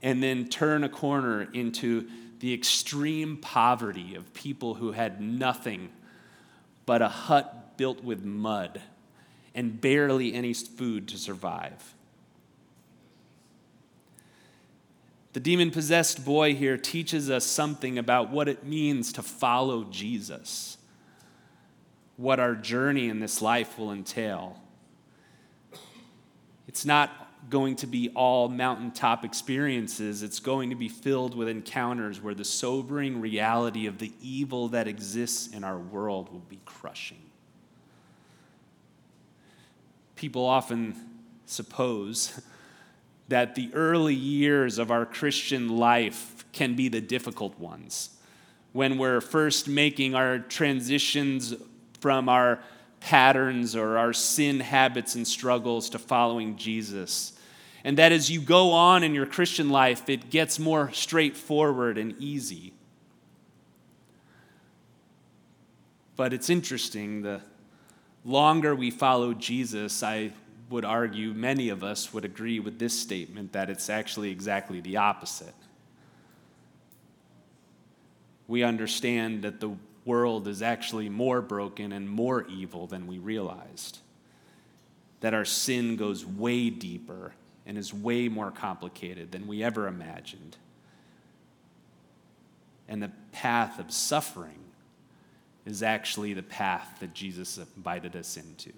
and 0.03 0.23
then 0.23 0.49
turn 0.49 0.85
a 0.85 0.89
corner 0.89 1.49
into 1.53 2.09
the 2.41 2.55
extreme 2.55 3.37
poverty 3.37 4.15
of 4.15 4.33
people 4.33 4.75
who 4.75 4.93
had 4.93 5.21
nothing 5.21 5.91
but 6.87 7.03
a 7.03 7.09
hut 7.09 7.77
built 7.77 8.03
with 8.03 8.25
mud 8.25 8.81
and 9.55 9.81
barely 9.81 10.33
any 10.33 10.55
food 10.55 11.09
to 11.09 11.19
survive. 11.19 11.95
The 15.33 15.41
demon 15.41 15.71
possessed 15.71 16.25
boy 16.25 16.55
here 16.55 16.77
teaches 16.77 17.31
us 17.31 17.47
something 17.47 17.99
about 17.99 18.31
what 18.31 18.49
it 18.49 18.65
means 18.65 19.13
to 19.13 19.23
follow 19.23 19.85
Jesus, 19.85 20.77
what 22.17 22.41
our 22.41 22.55
journey 22.55 23.09
in 23.09 23.21
this 23.21 23.41
life 23.41 23.79
will 23.79 23.93
entail. 23.93 24.61
It's 26.67 26.85
not 26.85 27.30
going 27.49 27.77
to 27.77 27.87
be 27.87 28.11
all 28.11 28.49
mountaintop 28.49 29.25
experiences, 29.25 30.23
it's 30.23 30.41
going 30.41 30.71
to 30.71 30.77
be 30.77 30.89
filled 30.89 31.35
with 31.35 31.49
encounters 31.49 32.21
where 32.21 32.35
the 32.35 32.45
sobering 32.45 33.21
reality 33.21 33.87
of 33.87 33.99
the 33.99 34.13
evil 34.21 34.69
that 34.69 34.87
exists 34.87 35.55
in 35.55 35.65
our 35.65 35.79
world 35.79 36.31
will 36.33 36.45
be 36.49 36.61
crushing. 36.65 37.23
People 40.17 40.45
often 40.45 40.95
suppose 41.47 42.41
that 43.29 43.55
the 43.55 43.71
early 43.73 44.15
years 44.15 44.79
of 44.79 44.91
our 44.91 45.07
Christian 45.07 45.77
life 45.79 46.45
can 46.53 46.75
be 46.75 46.89
the 46.89 47.01
difficult 47.01 47.59
ones. 47.59 48.11
When 48.73 48.99
we're 48.99 49.21
first 49.21 49.67
making 49.67 50.15
our 50.15 50.41
transitions 50.41 51.55
from 52.01 52.29
our 52.29 52.61
patterns 53.01 53.75
or 53.75 53.99
our 53.99 54.13
sin 54.13 54.61
habits 54.61 55.15
and 55.15 55.27
struggles 55.27 55.91
to 55.91 55.99
following 55.99 56.57
Jesus. 56.57 57.33
and 57.85 57.99
that 57.99 58.13
as 58.13 58.31
you 58.31 58.41
go 58.41 58.73
on 58.73 59.03
in 59.03 59.15
your 59.15 59.27
Christian 59.27 59.71
life, 59.71 60.09
it 60.09 60.31
gets 60.31 60.59
more 60.59 60.91
straightforward 60.93 61.97
and 61.97 62.15
easy. 62.19 62.73
But 66.17 66.33
it's 66.33 66.51
interesting, 66.51 67.23
the 67.23 67.41
longer 68.25 68.75
we 68.75 68.91
follow 68.91 69.33
Jesus, 69.33 70.03
I 70.03 70.33
would 70.69 70.85
argue 70.85 71.33
many 71.33 71.71
of 71.71 71.83
us 71.83 72.13
would 72.13 72.25
agree 72.25 72.61
with 72.61 72.79
this 72.79 72.99
statement 72.99 73.53
that 73.53 73.71
it's 73.71 73.89
actually 73.89 74.31
exactly 74.31 74.81
the 74.81 74.99
opposite. 74.99 75.55
We 78.47 78.63
understand 78.63 79.43
that 79.43 79.61
the 79.61 79.71
world 80.05 80.49
is 80.49 80.63
actually 80.63 81.09
more 81.09 81.41
broken 81.41 81.93
and 81.93 82.09
more 82.09 82.47
evil 82.49 82.87
than 82.87 83.07
we 83.07 83.19
realized. 83.19 83.99
That 85.21 85.35
our 85.35 85.45
sin 85.45 85.97
goes 85.97 86.25
way 86.25 86.71
deeper 86.71 87.33
and 87.67 87.77
is 87.77 87.93
way 87.93 88.29
more 88.29 88.51
complicated 88.51 89.33
than 89.33 89.47
we 89.47 89.63
ever 89.63 89.87
imagined. 89.87 90.57
And 92.89 93.03
the 93.03 93.13
path 93.33 93.79
of 93.79 93.93
suffering 93.93 94.59
is 95.67 95.83
actually 95.83 96.35
the 96.35 96.43
path 96.43 96.97
that 97.01 97.15
Jesus 97.15 97.59
invited 97.59 98.17
us 98.17 98.37
into. 98.37 98.73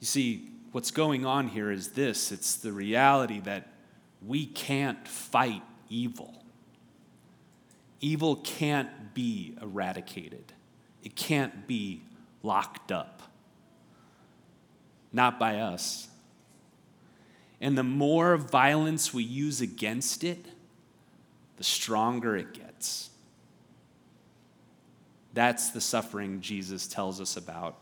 You 0.00 0.06
see, 0.06 0.50
what's 0.72 0.90
going 0.90 1.24
on 1.24 1.48
here 1.48 1.70
is 1.70 1.92
this 1.92 2.32
it's 2.32 2.56
the 2.56 2.72
reality 2.72 3.40
that 3.40 3.68
we 4.26 4.46
can't 4.46 5.06
fight 5.06 5.62
evil. 5.88 6.41
Evil 8.02 8.36
can't 8.36 9.14
be 9.14 9.56
eradicated, 9.62 10.52
it 11.02 11.16
can't 11.16 11.66
be 11.66 12.02
locked 12.42 12.92
up. 12.92 13.22
Not 15.14 15.38
by 15.38 15.58
us. 15.58 16.08
And 17.60 17.78
the 17.78 17.84
more 17.84 18.36
violence 18.36 19.14
we 19.14 19.22
use 19.22 19.60
against 19.60 20.24
it, 20.24 20.46
the 21.58 21.64
stronger 21.64 22.34
it 22.34 22.54
gets. 22.54 23.10
That's 25.32 25.70
the 25.70 25.80
suffering 25.80 26.40
Jesus 26.40 26.88
tells 26.88 27.20
us 27.20 27.36
about. 27.36 27.76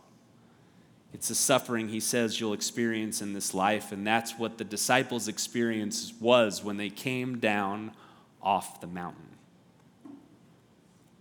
It's 1.14 1.30
a 1.30 1.34
suffering 1.34 1.88
he 1.88 2.00
says 2.00 2.38
you'll 2.38 2.52
experience 2.52 3.22
in 3.22 3.32
this 3.32 3.54
life, 3.54 3.90
and 3.90 4.06
that's 4.06 4.38
what 4.38 4.58
the 4.58 4.64
disciples' 4.64 5.28
experience 5.28 6.12
was 6.20 6.62
when 6.62 6.76
they 6.76 6.90
came 6.90 7.38
down 7.38 7.92
off 8.42 8.80
the 8.80 8.86
mountain. 8.86 9.29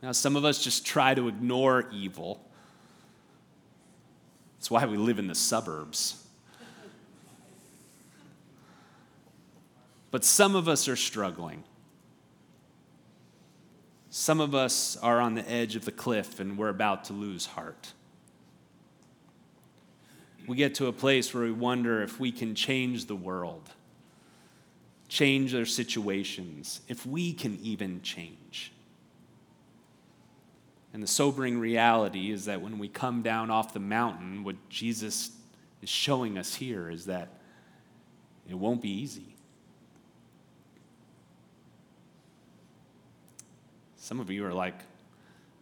Now, 0.01 0.13
some 0.13 0.36
of 0.36 0.46
us 0.46 0.63
just 0.63 0.86
try 0.86 1.13
to 1.13 1.27
ignore 1.27 1.86
evil. 1.91 2.41
That's 4.58 4.72
why 4.72 4.86
we 4.86 4.98
live 4.98 5.20
in 5.20 5.27
the 5.27 5.36
suburbs. 5.36 6.25
But 10.12 10.24
some 10.24 10.56
of 10.56 10.68
us 10.68 10.88
are 10.88 10.96
struggling. 10.96 11.63
Some 14.10 14.39
of 14.39 14.56
us 14.56 14.98
are 14.98 15.20
on 15.20 15.36
the 15.36 15.50
edge 15.50 15.75
of 15.75 15.86
the 15.86 15.91
cliff 15.91 16.39
and 16.39 16.58
we're 16.58 16.70
about 16.70 17.06
to 17.06 17.13
lose 17.13 17.46
heart. 17.46 17.94
We 20.48 20.56
get 20.56 20.74
to 20.75 20.88
a 20.88 20.94
place 20.94 21.32
where 21.32 21.44
we 21.44 21.51
wonder 21.51 22.01
if 22.01 22.20
we 22.20 22.32
can 22.32 22.56
change 22.56 23.06
the 23.06 23.15
world, 23.15 23.70
change 25.08 25.51
their 25.51 25.68
situations, 25.68 26.82
if 26.88 27.06
we 27.06 27.34
can 27.34 27.60
even 27.62 28.01
change. 28.01 28.38
And 30.93 31.03
the 31.03 31.08
sobering 31.08 31.60
reality 31.60 32.31
is 32.31 32.46
that 32.46 32.62
when 32.62 32.79
we 32.79 32.88
come 32.88 33.22
down 33.22 33.51
off 33.51 33.74
the 33.74 33.79
mountain, 33.79 34.43
what 34.43 34.55
Jesus 34.69 35.31
is 35.81 35.89
showing 35.89 36.38
us 36.38 36.55
here 36.55 36.89
is 36.89 37.05
that 37.05 37.29
it 38.50 38.55
won't 38.55 38.81
be 38.81 38.89
easy. 38.89 39.36
Some 43.98 44.19
of 44.19 44.31
you 44.31 44.46
are 44.46 44.53
like, 44.53 44.79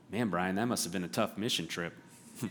man, 0.10 0.29
Brian, 0.29 0.55
that 0.55 0.67
must 0.67 0.86
have 0.86 0.93
been 0.93 1.03
a 1.03 1.10
tough 1.10 1.38
mission 1.38 1.67
trip. 1.67 1.93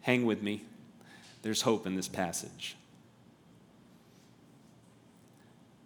Hang 0.00 0.24
with 0.24 0.42
me. 0.42 0.64
There's 1.42 1.62
hope 1.62 1.86
in 1.86 1.94
this 1.94 2.08
passage. 2.08 2.76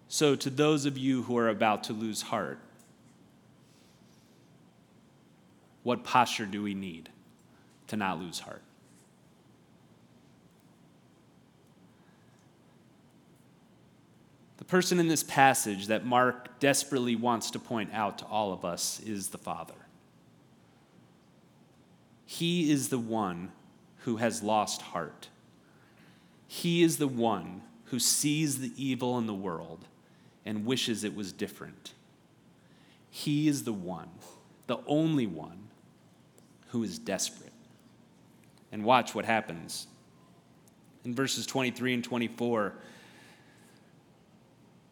So, 0.08 0.36
to 0.36 0.48
those 0.48 0.86
of 0.86 0.96
you 0.96 1.24
who 1.24 1.36
are 1.36 1.48
about 1.48 1.82
to 1.84 1.92
lose 1.92 2.22
heart, 2.22 2.60
what 5.86 6.02
posture 6.02 6.46
do 6.46 6.64
we 6.64 6.74
need 6.74 7.08
to 7.86 7.96
not 7.96 8.18
lose 8.18 8.40
heart? 8.40 8.64
The 14.56 14.64
person 14.64 14.98
in 14.98 15.06
this 15.06 15.22
passage 15.22 15.86
that 15.86 16.04
Mark 16.04 16.58
desperately 16.58 17.14
wants 17.14 17.52
to 17.52 17.60
point 17.60 17.90
out 17.92 18.18
to 18.18 18.24
all 18.24 18.52
of 18.52 18.64
us 18.64 18.98
is 18.98 19.28
the 19.28 19.38
Father. 19.38 19.76
He 22.24 22.72
is 22.72 22.88
the 22.88 22.98
one 22.98 23.52
who 23.98 24.16
has 24.16 24.42
lost 24.42 24.82
heart. 24.82 25.28
He 26.48 26.82
is 26.82 26.96
the 26.96 27.06
one 27.06 27.62
who 27.84 28.00
sees 28.00 28.58
the 28.58 28.72
evil 28.76 29.18
in 29.18 29.26
the 29.26 29.34
world 29.34 29.86
and 30.44 30.66
wishes 30.66 31.04
it 31.04 31.14
was 31.14 31.32
different. 31.32 31.92
He 33.08 33.46
is 33.46 33.62
the 33.62 33.72
one, 33.72 34.10
the 34.66 34.78
only 34.88 35.28
one, 35.28 35.65
who 36.68 36.82
is 36.82 36.98
desperate. 36.98 37.52
And 38.72 38.84
watch 38.84 39.14
what 39.14 39.24
happens. 39.24 39.86
In 41.04 41.14
verses 41.14 41.46
23 41.46 41.94
and 41.94 42.04
24, 42.04 42.74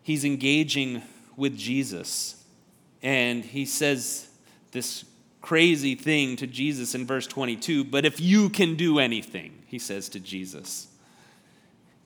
he's 0.02 0.24
engaging 0.24 1.02
with 1.36 1.56
Jesus, 1.56 2.42
and 3.02 3.44
he 3.44 3.64
says 3.64 4.28
this 4.70 5.04
crazy 5.42 5.94
thing 5.94 6.36
to 6.36 6.46
Jesus 6.46 6.94
in 6.94 7.06
verse 7.06 7.26
22 7.26 7.84
But 7.84 8.04
if 8.04 8.20
you 8.20 8.48
can 8.48 8.76
do 8.76 8.98
anything, 8.98 9.62
he 9.66 9.78
says 9.78 10.08
to 10.10 10.20
Jesus. 10.20 10.88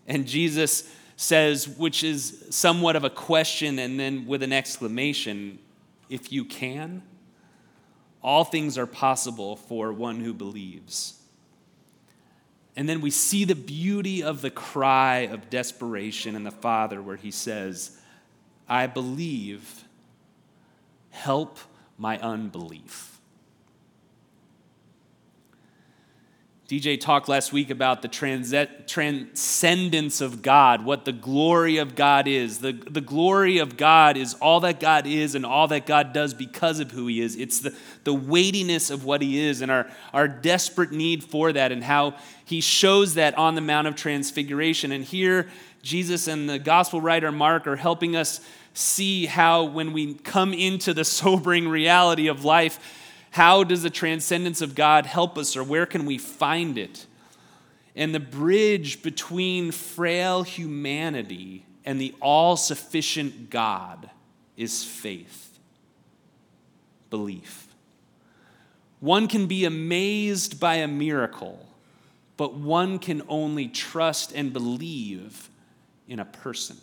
And 0.06 0.26
Jesus 0.26 0.90
says, 1.16 1.68
which 1.68 2.02
is 2.02 2.46
somewhat 2.50 2.96
of 2.96 3.04
a 3.04 3.10
question 3.10 3.78
and 3.78 4.00
then 4.00 4.26
with 4.26 4.42
an 4.42 4.52
exclamation, 4.52 5.58
if 6.08 6.32
you 6.32 6.44
can. 6.44 7.02
All 8.28 8.44
things 8.44 8.76
are 8.76 8.86
possible 8.86 9.56
for 9.56 9.90
one 9.90 10.20
who 10.20 10.34
believes. 10.34 11.18
And 12.76 12.86
then 12.86 13.00
we 13.00 13.10
see 13.10 13.46
the 13.46 13.54
beauty 13.54 14.22
of 14.22 14.42
the 14.42 14.50
cry 14.50 15.20
of 15.20 15.48
desperation 15.48 16.36
in 16.36 16.44
the 16.44 16.50
Father, 16.50 17.00
where 17.00 17.16
he 17.16 17.30
says, 17.30 17.98
I 18.68 18.86
believe, 18.86 19.82
help 21.08 21.56
my 21.96 22.18
unbelief. 22.18 23.17
DJ 26.68 27.00
talked 27.00 27.30
last 27.30 27.50
week 27.50 27.70
about 27.70 28.02
the 28.02 28.08
trans- 28.08 28.54
transcendence 28.86 30.20
of 30.20 30.42
God, 30.42 30.84
what 30.84 31.06
the 31.06 31.12
glory 31.12 31.78
of 31.78 31.94
God 31.94 32.28
is. 32.28 32.58
The, 32.58 32.72
the 32.72 33.00
glory 33.00 33.56
of 33.56 33.78
God 33.78 34.18
is 34.18 34.34
all 34.34 34.60
that 34.60 34.78
God 34.78 35.06
is 35.06 35.34
and 35.34 35.46
all 35.46 35.66
that 35.68 35.86
God 35.86 36.12
does 36.12 36.34
because 36.34 36.78
of 36.78 36.90
who 36.90 37.06
He 37.06 37.22
is. 37.22 37.36
It's 37.36 37.60
the, 37.60 37.74
the 38.04 38.12
weightiness 38.12 38.90
of 38.90 39.06
what 39.06 39.22
He 39.22 39.40
is 39.40 39.62
and 39.62 39.70
our, 39.70 39.90
our 40.12 40.28
desperate 40.28 40.92
need 40.92 41.24
for 41.24 41.54
that, 41.54 41.72
and 41.72 41.82
how 41.82 42.16
He 42.44 42.60
shows 42.60 43.14
that 43.14 43.38
on 43.38 43.54
the 43.54 43.62
Mount 43.62 43.86
of 43.86 43.96
Transfiguration. 43.96 44.92
And 44.92 45.02
here, 45.02 45.48
Jesus 45.80 46.28
and 46.28 46.50
the 46.50 46.58
gospel 46.58 47.00
writer 47.00 47.32
Mark 47.32 47.66
are 47.66 47.76
helping 47.76 48.14
us 48.14 48.42
see 48.74 49.24
how, 49.24 49.64
when 49.64 49.94
we 49.94 50.12
come 50.12 50.52
into 50.52 50.92
the 50.92 51.04
sobering 51.06 51.66
reality 51.66 52.26
of 52.26 52.44
life, 52.44 52.78
how 53.30 53.64
does 53.64 53.82
the 53.82 53.90
transcendence 53.90 54.60
of 54.60 54.74
God 54.74 55.06
help 55.06 55.36
us, 55.38 55.56
or 55.56 55.62
where 55.62 55.86
can 55.86 56.06
we 56.06 56.18
find 56.18 56.78
it? 56.78 57.06
And 57.94 58.14
the 58.14 58.20
bridge 58.20 59.02
between 59.02 59.72
frail 59.72 60.42
humanity 60.42 61.64
and 61.84 62.00
the 62.00 62.14
all 62.20 62.56
sufficient 62.56 63.50
God 63.50 64.10
is 64.56 64.84
faith, 64.84 65.58
belief. 67.10 67.68
One 69.00 69.28
can 69.28 69.46
be 69.46 69.64
amazed 69.64 70.58
by 70.58 70.76
a 70.76 70.88
miracle, 70.88 71.66
but 72.36 72.54
one 72.54 72.98
can 72.98 73.22
only 73.28 73.68
trust 73.68 74.32
and 74.32 74.52
believe 74.52 75.48
in 76.08 76.18
a 76.18 76.24
person. 76.24 76.76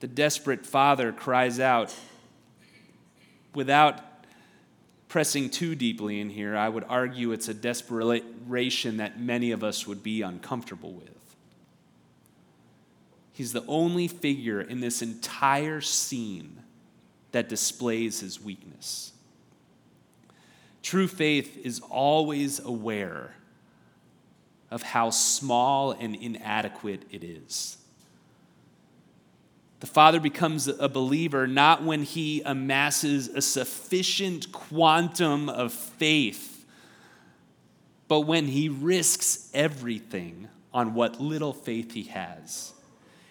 The 0.00 0.06
desperate 0.06 0.64
father 0.66 1.12
cries 1.12 1.60
out, 1.60 1.94
without 3.54 4.00
pressing 5.08 5.48
too 5.48 5.74
deeply 5.74 6.20
in 6.20 6.30
here, 6.30 6.56
I 6.56 6.68
would 6.68 6.84
argue 6.88 7.32
it's 7.32 7.48
a 7.48 7.54
desperation 7.54 8.96
that 8.96 9.20
many 9.20 9.52
of 9.52 9.62
us 9.62 9.86
would 9.86 10.02
be 10.02 10.22
uncomfortable 10.22 10.92
with. 10.92 11.10
He's 13.32 13.52
the 13.52 13.64
only 13.66 14.08
figure 14.08 14.60
in 14.60 14.80
this 14.80 15.02
entire 15.02 15.80
scene 15.80 16.62
that 17.32 17.48
displays 17.48 18.20
his 18.20 18.40
weakness. 18.40 19.12
True 20.82 21.08
faith 21.08 21.58
is 21.64 21.80
always 21.80 22.60
aware 22.60 23.34
of 24.70 24.82
how 24.82 25.10
small 25.10 25.92
and 25.92 26.14
inadequate 26.14 27.02
it 27.10 27.24
is. 27.24 27.78
The 29.84 29.90
father 29.90 30.18
becomes 30.18 30.66
a 30.66 30.88
believer 30.88 31.46
not 31.46 31.82
when 31.82 32.04
he 32.04 32.40
amasses 32.40 33.28
a 33.28 33.42
sufficient 33.42 34.50
quantum 34.50 35.50
of 35.50 35.74
faith, 35.74 36.64
but 38.08 38.20
when 38.20 38.46
he 38.46 38.70
risks 38.70 39.50
everything 39.52 40.48
on 40.72 40.94
what 40.94 41.20
little 41.20 41.52
faith 41.52 41.92
he 41.92 42.04
has. 42.04 42.72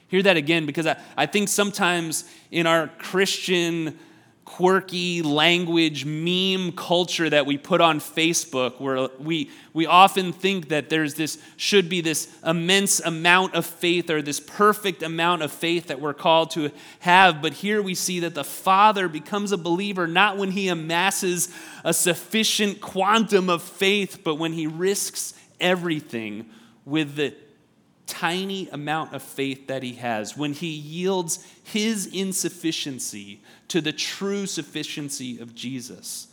Hear 0.09 0.21
that 0.21 0.37
again 0.37 0.67
because 0.67 0.85
I, 0.85 0.97
I 1.17 1.25
think 1.25 1.49
sometimes 1.49 2.23
in 2.51 2.67
our 2.67 2.87
Christian 2.99 3.97
quirky 4.45 5.21
language 5.21 6.05
meme 6.05 6.71
culture 6.73 7.29
that 7.29 7.45
we 7.45 7.57
put 7.57 7.79
on 7.79 7.99
Facebook 7.99 8.79
where 8.79 9.07
we, 9.17 9.49
we 9.73 9.85
often 9.85 10.33
think 10.33 10.69
that 10.69 10.89
there's 10.89 11.13
this 11.15 11.37
should 11.55 11.87
be 11.87 12.01
this 12.01 12.27
immense 12.45 12.99
amount 12.99 13.55
of 13.55 13.65
faith 13.65 14.09
or 14.09 14.21
this 14.21 14.39
perfect 14.39 15.01
amount 15.01 15.41
of 15.41 15.51
faith 15.51 15.87
that 15.87 16.01
we're 16.01 16.13
called 16.13 16.51
to 16.51 16.71
have. 16.99 17.41
But 17.41 17.53
here 17.53 17.81
we 17.81 17.95
see 17.95 18.19
that 18.21 18.35
the 18.35 18.43
father 18.43 19.07
becomes 19.07 19.51
a 19.51 19.57
believer 19.57 20.07
not 20.07 20.37
when 20.37 20.51
he 20.51 20.67
amasses 20.67 21.49
a 21.83 21.93
sufficient 21.93 22.81
quantum 22.81 23.49
of 23.49 23.61
faith 23.61 24.19
but 24.23 24.35
when 24.35 24.53
he 24.53 24.67
risks 24.67 25.33
everything 25.59 26.49
with 26.85 27.15
the 27.15 27.33
tiny 28.13 28.69
amount 28.69 29.13
of 29.13 29.23
faith 29.23 29.67
that 29.67 29.81
he 29.81 29.93
has, 29.93 30.37
when 30.37 30.53
he 30.53 30.67
yields 30.67 31.45
his 31.63 32.05
insufficiency 32.05 33.41
to 33.69 33.81
the 33.81 33.91
true 33.91 34.45
sufficiency 34.45 35.39
of 35.39 35.55
Jesus, 35.55 36.27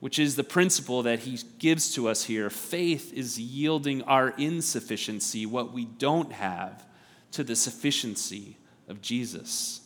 which 0.00 0.18
is 0.18 0.34
the 0.34 0.44
principle 0.44 1.02
that 1.02 1.20
he 1.20 1.38
gives 1.58 1.94
to 1.94 2.08
us 2.08 2.24
here. 2.24 2.48
Faith 2.48 3.12
is 3.12 3.38
yielding 3.38 4.02
our 4.02 4.30
insufficiency, 4.30 5.44
what 5.44 5.72
we 5.72 5.84
don't 5.84 6.32
have, 6.32 6.84
to 7.32 7.44
the 7.44 7.54
sufficiency 7.54 8.56
of 8.88 9.02
Jesus. 9.02 9.80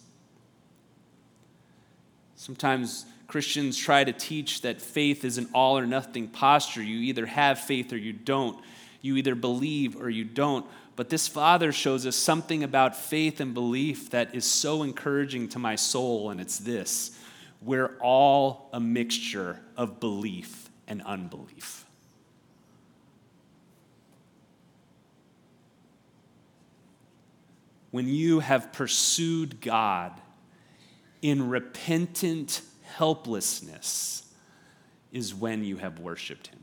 Sometimes 2.36 3.06
Christians 3.26 3.76
try 3.76 4.04
to 4.04 4.12
teach 4.12 4.62
that 4.62 4.80
faith 4.80 5.24
is 5.24 5.36
an 5.36 5.48
all 5.52 5.76
or 5.76 5.86
nothing 5.86 6.28
posture. 6.28 6.82
You 6.82 7.00
either 7.00 7.26
have 7.26 7.58
faith 7.58 7.92
or 7.92 7.96
you 7.96 8.12
don't. 8.12 8.56
You 9.00 9.16
either 9.16 9.34
believe 9.34 10.00
or 10.00 10.10
you 10.10 10.24
don't. 10.24 10.66
But 10.96 11.10
this 11.10 11.28
Father 11.28 11.72
shows 11.72 12.06
us 12.06 12.16
something 12.16 12.64
about 12.64 12.96
faith 12.96 13.40
and 13.40 13.52
belief 13.52 14.10
that 14.10 14.34
is 14.34 14.44
so 14.44 14.82
encouraging 14.82 15.48
to 15.50 15.58
my 15.58 15.76
soul, 15.76 16.30
and 16.30 16.40
it's 16.40 16.58
this 16.58 17.18
we're 17.62 17.96
all 18.00 18.68
a 18.72 18.80
mixture 18.80 19.60
of 19.76 19.98
belief 19.98 20.68
and 20.86 21.02
unbelief. 21.02 21.84
When 27.90 28.08
you 28.08 28.40
have 28.40 28.72
pursued 28.72 29.60
God 29.60 30.12
in 31.22 31.48
repentant 31.48 32.60
helplessness, 32.82 34.22
is 35.12 35.34
when 35.34 35.64
you 35.64 35.78
have 35.78 35.98
worshiped 35.98 36.48
Him. 36.48 36.60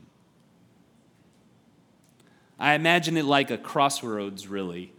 I 2.58 2.74
imagine 2.74 3.16
it 3.16 3.24
like 3.24 3.50
a 3.50 3.58
crossroads, 3.58 4.48
really. 4.48 4.92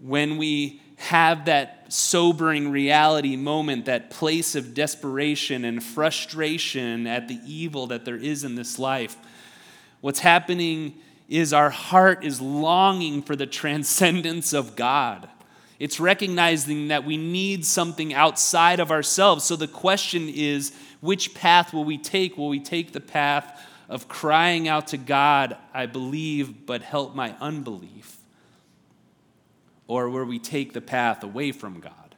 When 0.00 0.38
we 0.38 0.80
have 0.96 1.46
that 1.46 1.92
sobering 1.92 2.70
reality 2.70 3.36
moment, 3.36 3.86
that 3.86 4.10
place 4.10 4.54
of 4.54 4.74
desperation 4.74 5.64
and 5.64 5.82
frustration 5.82 7.06
at 7.06 7.28
the 7.28 7.38
evil 7.46 7.86
that 7.88 8.04
there 8.04 8.16
is 8.16 8.44
in 8.44 8.54
this 8.54 8.78
life, 8.78 9.16
what's 10.00 10.20
happening 10.20 10.94
is 11.28 11.52
our 11.52 11.70
heart 11.70 12.24
is 12.24 12.40
longing 12.40 13.22
for 13.22 13.36
the 13.36 13.46
transcendence 13.46 14.52
of 14.52 14.76
God. 14.76 15.28
It's 15.78 15.98
recognizing 15.98 16.88
that 16.88 17.04
we 17.04 17.16
need 17.16 17.64
something 17.64 18.12
outside 18.12 18.80
of 18.80 18.90
ourselves. 18.90 19.44
So 19.44 19.56
the 19.56 19.66
question 19.66 20.28
is 20.28 20.72
which 21.00 21.32
path 21.32 21.72
will 21.72 21.84
we 21.84 21.96
take? 21.96 22.36
Will 22.36 22.50
we 22.50 22.60
take 22.60 22.92
the 22.92 23.00
path 23.00 23.66
of 23.90 24.06
crying 24.06 24.68
out 24.68 24.86
to 24.86 24.96
God, 24.96 25.56
I 25.74 25.86
believe, 25.86 26.64
but 26.64 26.80
help 26.80 27.14
my 27.14 27.34
unbelief? 27.40 28.18
Or 29.88 30.08
where 30.08 30.24
we 30.24 30.38
take 30.38 30.72
the 30.72 30.80
path 30.80 31.24
away 31.24 31.50
from 31.50 31.80
God? 31.80 32.14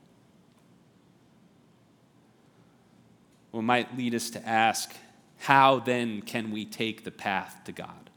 What 3.52 3.62
might 3.64 3.96
lead 3.96 4.14
us 4.14 4.28
to 4.30 4.46
ask, 4.46 4.94
how 5.38 5.78
then 5.78 6.20
can 6.20 6.50
we 6.50 6.66
take 6.66 7.04
the 7.04 7.10
path 7.10 7.62
to 7.64 7.72
God? 7.72 8.10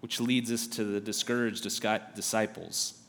Which 0.00 0.20
leads 0.20 0.50
us 0.50 0.66
to 0.66 0.84
the 0.84 1.00
discouraged 1.00 1.62
disciples, 1.62 3.00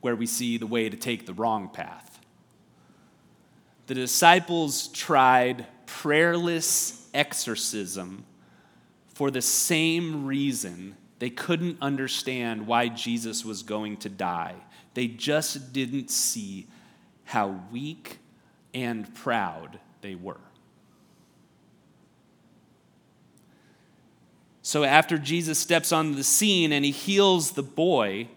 where 0.00 0.14
we 0.14 0.26
see 0.26 0.56
the 0.56 0.68
way 0.68 0.88
to 0.88 0.96
take 0.96 1.26
the 1.26 1.34
wrong 1.34 1.68
path. 1.68 2.20
The 3.88 3.94
disciples 3.94 4.86
tried 4.88 5.66
prayerless 5.88 7.08
exorcism 7.14 8.24
for 9.14 9.30
the 9.30 9.42
same 9.42 10.26
reason 10.26 10.94
they 11.18 11.30
couldn't 11.30 11.78
understand 11.80 12.66
why 12.66 12.88
Jesus 12.88 13.44
was 13.44 13.62
going 13.62 13.96
to 13.98 14.08
die. 14.08 14.54
They 14.94 15.08
just 15.08 15.72
didn't 15.72 16.10
see 16.10 16.68
how 17.24 17.60
weak 17.72 18.18
and 18.74 19.12
proud 19.14 19.80
they 20.02 20.14
were. 20.14 20.40
So, 24.62 24.84
after 24.84 25.16
Jesus 25.16 25.58
steps 25.58 25.90
on 25.90 26.14
the 26.14 26.22
scene 26.22 26.72
and 26.72 26.84
he 26.84 26.90
heals 26.90 27.52
the 27.52 27.62
boy, 27.62 28.28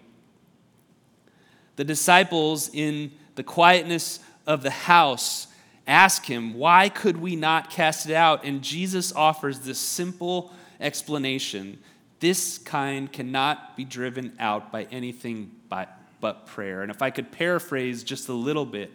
the 1.76 1.84
disciples, 1.84 2.70
in 2.74 3.12
the 3.36 3.44
quietness 3.44 4.20
of 4.48 4.64
the 4.64 4.72
house, 4.72 5.48
ask 5.88 6.26
him, 6.26 6.54
Why 6.54 6.90
could 6.90 7.18
we 7.18 7.36
not 7.36 7.70
cast 7.70 8.10
it 8.10 8.14
out? 8.14 8.44
And 8.44 8.62
Jesus 8.62 9.14
offers 9.14 9.60
this 9.60 9.80
simple 9.80 10.52
explanation 10.80 11.78
this 12.22 12.60
kind 12.60 13.12
cannot 13.12 13.76
be 13.76 13.84
driven 13.84 14.34
out 14.40 14.72
by 14.72 14.84
anything 14.92 15.52
but, 15.70 15.90
but 16.22 16.46
prayer. 16.46 16.84
And 16.84 16.92
if 16.92 17.02
I 17.02 17.10
could 17.10 17.32
paraphrase 17.32 18.04
just 18.04 18.30
a 18.30 18.34
little 18.34 18.66
bit, 18.66 18.92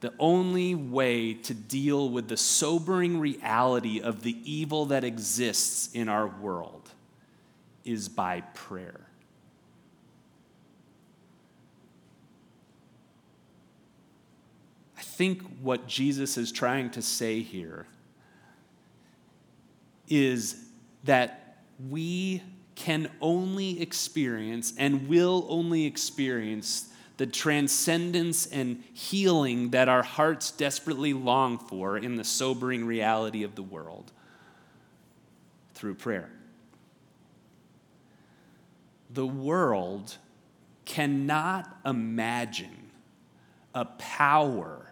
the 0.00 0.14
only 0.20 0.76
way 0.76 1.34
to 1.34 1.54
deal 1.54 2.08
with 2.08 2.28
the 2.28 2.36
sobering 2.36 3.18
reality 3.18 4.00
of 4.00 4.22
the 4.22 4.36
evil 4.44 4.86
that 4.86 5.02
exists 5.02 5.92
in 5.92 6.08
our 6.08 6.28
world 6.28 6.88
is 7.84 8.08
by 8.08 8.42
prayer. 8.54 9.07
Think 15.18 15.42
what 15.60 15.88
Jesus 15.88 16.38
is 16.38 16.52
trying 16.52 16.90
to 16.90 17.02
say 17.02 17.40
here 17.40 17.86
is 20.06 20.64
that 21.02 21.58
we 21.90 22.40
can 22.76 23.10
only 23.20 23.82
experience 23.82 24.72
and 24.78 25.08
will 25.08 25.44
only 25.48 25.86
experience 25.86 26.90
the 27.16 27.26
transcendence 27.26 28.46
and 28.46 28.84
healing 28.94 29.70
that 29.70 29.88
our 29.88 30.04
hearts 30.04 30.52
desperately 30.52 31.12
long 31.12 31.58
for 31.58 31.98
in 31.98 32.14
the 32.14 32.22
sobering 32.22 32.86
reality 32.86 33.42
of 33.42 33.56
the 33.56 33.62
world 33.62 34.12
through 35.74 35.94
prayer. 35.94 36.30
The 39.10 39.26
world 39.26 40.16
cannot 40.84 41.76
imagine 41.84 42.92
a 43.74 43.84
power 43.84 44.87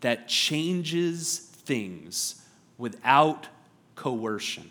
that 0.00 0.28
changes 0.28 1.38
things 1.38 2.42
without 2.78 3.48
coercion, 3.94 4.68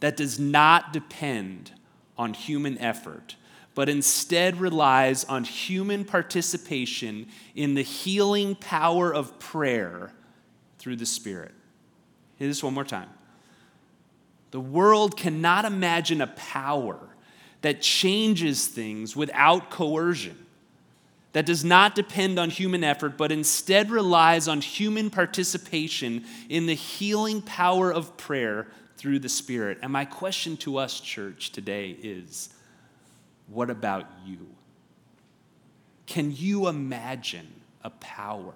that 0.00 0.16
does 0.16 0.38
not 0.38 0.92
depend 0.92 1.72
on 2.16 2.34
human 2.34 2.78
effort, 2.78 3.36
but 3.74 3.88
instead 3.88 4.60
relies 4.60 5.24
on 5.24 5.44
human 5.44 6.04
participation 6.04 7.26
in 7.54 7.74
the 7.74 7.82
healing 7.82 8.54
power 8.54 9.14
of 9.14 9.38
prayer 9.38 10.12
through 10.78 10.96
the 10.96 11.06
Spirit. 11.06 11.52
Hear 12.36 12.48
this 12.48 12.62
one 12.62 12.74
more 12.74 12.84
time. 12.84 13.10
The 14.50 14.60
world 14.60 15.16
cannot 15.16 15.64
imagine 15.64 16.20
a 16.20 16.26
power 16.28 16.98
that 17.60 17.82
changes 17.82 18.66
things 18.66 19.14
without 19.14 19.70
coercion 19.70 20.46
that 21.32 21.46
does 21.46 21.64
not 21.64 21.94
depend 21.94 22.38
on 22.38 22.50
human 22.50 22.82
effort, 22.82 23.16
but 23.16 23.30
instead 23.30 23.90
relies 23.90 24.48
on 24.48 24.60
human 24.60 25.10
participation 25.10 26.24
in 26.48 26.66
the 26.66 26.74
healing 26.74 27.42
power 27.42 27.92
of 27.92 28.16
prayer 28.16 28.68
through 28.96 29.18
the 29.18 29.28
Spirit. 29.28 29.78
And 29.82 29.92
my 29.92 30.04
question 30.04 30.56
to 30.58 30.78
us, 30.78 31.00
church, 31.00 31.50
today 31.50 31.90
is 32.02 32.48
what 33.46 33.70
about 33.70 34.06
you? 34.26 34.46
Can 36.06 36.34
you 36.34 36.68
imagine 36.68 37.46
a 37.82 37.90
power 37.90 38.54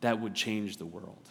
that 0.00 0.20
would 0.20 0.34
change 0.34 0.76
the 0.76 0.86
world. 0.86 1.30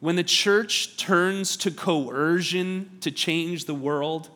When 0.00 0.16
the 0.16 0.24
church 0.24 0.96
turns 0.96 1.56
to 1.58 1.70
coercion 1.70 2.98
to 3.00 3.10
change 3.10 3.66
the 3.66 3.74
world, 3.74 4.30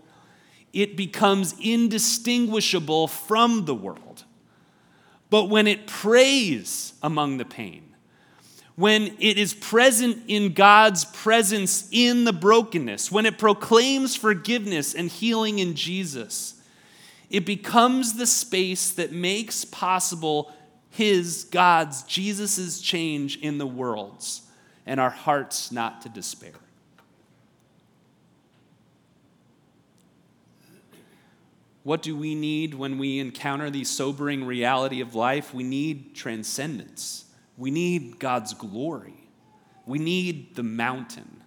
it 0.73 0.97
becomes 0.97 1.55
indistinguishable 1.61 3.09
from 3.09 3.65
the 3.65 3.75
world. 3.75 4.06
But 5.31 5.45
when 5.45 5.67
it 5.67 5.87
prays 5.87 6.95
among 7.03 7.39
the 7.39 7.45
pain, 7.45 7.83
when 8.77 9.17
it 9.19 9.39
is 9.39 9.55
present 9.55 10.23
in 10.29 10.53
God's 10.53 11.05
presence 11.05 11.89
in 11.91 12.25
the 12.25 12.33
brokenness, 12.33 13.11
when 13.11 13.27
it 13.27 13.39
proclaims 13.39 14.15
forgiveness 14.15 14.95
and 14.95 15.11
healing 15.11 15.59
in 15.59 15.75
Jesus, 15.75 16.61
it 17.31 17.47
becomes 17.47 18.15
the 18.15 18.27
space 18.27 18.91
that 18.93 19.13
makes 19.13 19.65
possible 19.65 20.53
His, 20.91 21.45
God's, 21.45 22.03
Jesus' 22.05 22.81
change 22.81 23.39
in 23.39 23.59
the 23.59 23.67
world's 23.67 24.43
and 24.85 25.01
our 25.01 25.11
hearts 25.11 25.73
not 25.73 26.03
to 26.03 26.09
despair. 26.09 26.53
What 31.87 32.03
do 32.03 32.17
we 32.17 32.35
need 32.35 32.75
when 32.75 32.99
we 32.99 33.21
encounter 33.21 33.71
the 33.71 33.85
sobering 33.85 34.45
reality 34.45 35.01
of 35.01 35.15
life? 35.15 35.55
We 35.55 35.63
need 35.63 36.17
transcendence. 36.17 37.27
We 37.57 37.71
need 37.71 38.19
God's 38.19 38.55
glory. 38.55 39.29
We 39.87 40.01
need 40.01 40.57
the 40.57 40.65
mountain. 40.65 41.45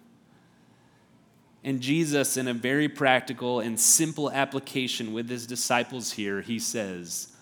And 1.62 1.82
Jesus, 1.82 2.38
in 2.38 2.48
a 2.48 2.54
very 2.54 2.88
practical 2.88 3.60
and 3.60 3.78
simple 3.78 4.30
application 4.30 5.12
with 5.12 5.28
his 5.28 5.46
disciples 5.46 6.12
here, 6.12 6.40
he 6.40 6.58
says, 6.58 7.34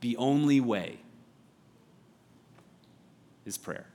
the 0.00 0.16
only 0.16 0.58
way 0.58 0.98
is 3.46 3.56
prayer. 3.56 3.86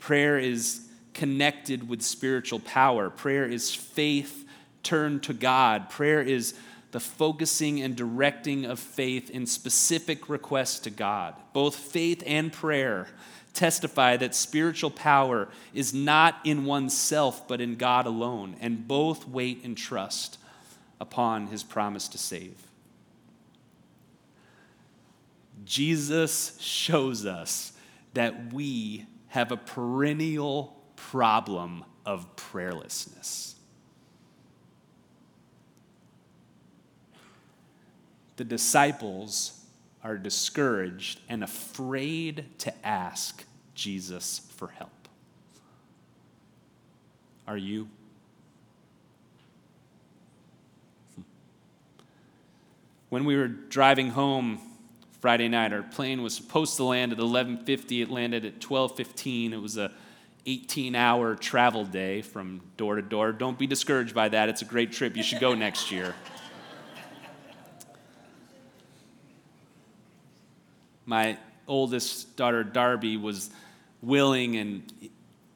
Prayer 0.00 0.36
is 0.36 0.88
connected 1.12 1.88
with 1.88 2.02
spiritual 2.02 2.58
power, 2.58 3.08
prayer 3.08 3.46
is 3.46 3.72
faith 3.72 4.43
turned 4.84 5.22
to 5.24 5.32
God, 5.32 5.90
prayer 5.90 6.22
is 6.22 6.54
the 6.92 7.00
focusing 7.00 7.82
and 7.82 7.96
directing 7.96 8.64
of 8.64 8.78
faith 8.78 9.28
in 9.28 9.46
specific 9.46 10.28
requests 10.28 10.78
to 10.80 10.90
God. 10.90 11.34
Both 11.52 11.74
faith 11.74 12.22
and 12.24 12.52
prayer 12.52 13.08
testify 13.52 14.16
that 14.18 14.34
spiritual 14.34 14.90
power 14.90 15.48
is 15.72 15.92
not 15.92 16.38
in 16.44 16.64
oneself, 16.64 17.48
but 17.48 17.60
in 17.60 17.76
God 17.76 18.06
alone, 18.06 18.56
and 18.60 18.86
both 18.86 19.26
wait 19.26 19.64
and 19.64 19.76
trust 19.76 20.38
upon 21.00 21.48
his 21.48 21.62
promise 21.62 22.06
to 22.08 22.18
save. 22.18 22.56
Jesus 25.64 26.58
shows 26.60 27.26
us 27.26 27.72
that 28.12 28.52
we 28.52 29.06
have 29.28 29.50
a 29.50 29.56
perennial 29.56 30.76
problem 30.94 31.84
of 32.06 32.36
prayerlessness. 32.36 33.53
The 38.36 38.44
disciples 38.44 39.64
are 40.02 40.18
discouraged 40.18 41.20
and 41.28 41.42
afraid 41.42 42.46
to 42.58 42.86
ask 42.86 43.44
Jesus 43.74 44.40
for 44.56 44.68
help. 44.68 44.90
Are 47.46 47.56
you? 47.56 47.88
Hmm. 51.14 51.22
When 53.08 53.24
we 53.24 53.36
were 53.36 53.48
driving 53.48 54.10
home 54.10 54.60
Friday 55.20 55.48
night, 55.48 55.72
our 55.72 55.82
plane 55.82 56.22
was 56.22 56.34
supposed 56.34 56.76
to 56.76 56.84
land 56.84 57.12
at 57.12 57.18
11:50. 57.18 58.02
It 58.02 58.10
landed 58.10 58.44
at 58.44 58.60
12:15. 58.60 59.52
It 59.52 59.60
was 59.60 59.76
a 59.76 59.90
18-hour 60.46 61.36
travel 61.36 61.86
day 61.86 62.20
from 62.20 62.60
door 62.76 62.96
to 62.96 63.02
door. 63.02 63.32
Don't 63.32 63.58
be 63.58 63.66
discouraged 63.66 64.14
by 64.14 64.28
that. 64.28 64.50
It's 64.50 64.60
a 64.60 64.66
great 64.66 64.92
trip. 64.92 65.16
You 65.16 65.22
should 65.22 65.40
go 65.40 65.54
next 65.54 65.90
year. 65.90 66.14
My 71.06 71.38
oldest 71.66 72.36
daughter, 72.36 72.64
Darby, 72.64 73.16
was 73.16 73.50
willing 74.02 74.56
and 74.56 75.10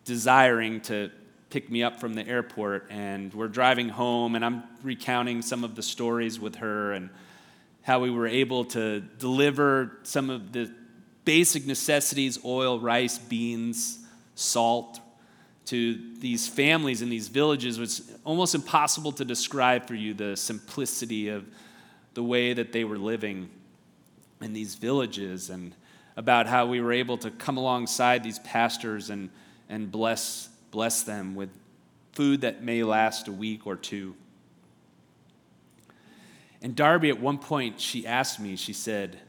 desiring 0.05 0.81
to 0.83 1.11
pick 1.51 1.71
me 1.71 1.83
up 1.83 2.01
from 2.01 2.15
the 2.15 2.27
airport. 2.27 2.87
And 2.91 3.33
we're 3.33 3.49
driving 3.49 3.89
home, 3.89 4.35
and 4.35 4.45
I'm 4.45 4.63
recounting 4.83 5.43
some 5.43 5.65
of 5.65 5.75
the 5.75 5.83
stories 5.83 6.39
with 6.39 6.57
her 6.57 6.93
and 6.93 7.11
how 7.83 8.01
we 8.01 8.11
were 8.11 8.27
able 8.27 8.65
to 8.67 9.01
deliver 9.01 9.99
some 10.03 10.29
of 10.29 10.53
the 10.53 10.71
basic 11.25 11.67
necessities 11.67 12.39
oil, 12.45 12.79
rice, 12.79 13.19
beans, 13.19 13.99
salt 14.35 15.01
to 15.67 15.99
these 16.19 16.49
families 16.49 17.03
in 17.03 17.11
these 17.11 17.29
villages. 17.29 17.79
It's 17.79 18.03
almost 18.25 18.55
impossible 18.55 19.13
to 19.13 19.25
describe 19.25 19.87
for 19.87 19.95
you 19.95 20.15
the 20.15 20.37
simplicity 20.37 21.29
of 21.29 21.47
the 22.15 22.23
way 22.23 22.55
that 22.55 22.73
they 22.73 22.85
were 22.85 22.99
living 22.99 23.51
in 24.41 24.53
these 24.53 24.75
villages 24.75 25.51
and 25.51 25.75
about 26.17 26.47
how 26.47 26.67
we 26.67 26.81
were 26.81 26.93
able 26.93 27.17
to 27.19 27.31
come 27.31 27.57
alongside 27.57 28.23
these 28.25 28.39
pastors 28.41 29.11
and, 29.11 29.31
and 29.69 29.91
bless, 29.91 30.49
bless 30.71 31.03
them 31.03 31.35
with 31.35 31.51
food 32.13 32.41
that 32.41 32.63
may 32.63 32.83
last 32.83 33.29
a 33.29 33.33
week 33.33 33.67
or 33.67 33.77
two. 33.77 34.15
And 36.61 36.75
Darby, 36.75 37.09
at 37.09 37.21
one 37.21 37.39
point, 37.39 37.81
she 37.81 38.07
asked 38.07 38.41
me, 38.41 38.57
she 38.57 38.73
said, 38.73 39.21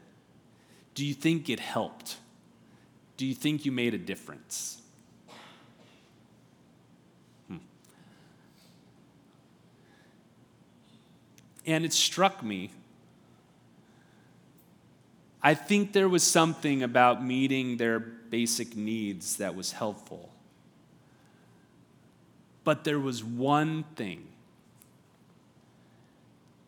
Do 0.95 1.05
you 1.05 1.13
think 1.13 1.49
it 1.49 1.59
helped? 1.59 2.17
Do 3.17 3.25
you 3.25 3.35
think 3.35 3.65
you 3.65 3.71
made 3.71 3.93
a 3.93 3.99
difference? 3.99 4.81
Hmm. 7.47 7.57
And 11.67 11.85
it 11.85 11.93
struck 11.93 12.41
me 12.41 12.71
I 15.41 15.53
think 15.53 15.93
there 15.93 16.09
was 16.09 16.23
something 16.23 16.83
about 16.83 17.23
meeting 17.23 17.77
their 17.77 17.99
basic 17.99 18.75
needs 18.75 19.37
that 19.37 19.55
was 19.55 19.71
helpful. 19.71 20.29
But 22.63 22.83
there 22.83 22.99
was 22.99 23.23
one 23.23 23.85
thing 23.95 24.27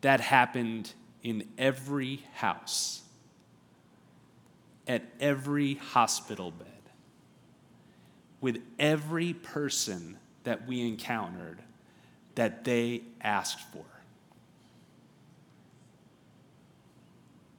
that 0.00 0.20
happened 0.20 0.92
in 1.22 1.46
every 1.58 2.22
house, 2.34 3.02
at 4.88 5.02
every 5.20 5.74
hospital 5.74 6.50
bed, 6.50 6.66
with 8.40 8.60
every 8.78 9.34
person 9.34 10.16
that 10.44 10.66
we 10.66 10.80
encountered 10.80 11.60
that 12.34 12.64
they 12.64 13.02
asked 13.20 13.60
for 13.72 13.84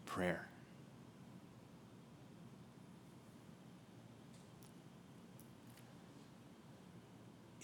prayer. 0.05 0.47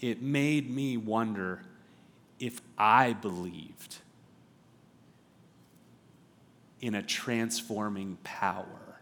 It 0.00 0.22
made 0.22 0.70
me 0.70 0.96
wonder 0.96 1.62
if 2.38 2.60
I 2.78 3.12
believed 3.12 3.98
in 6.80 6.94
a 6.94 7.02
transforming 7.02 8.16
power 8.24 9.00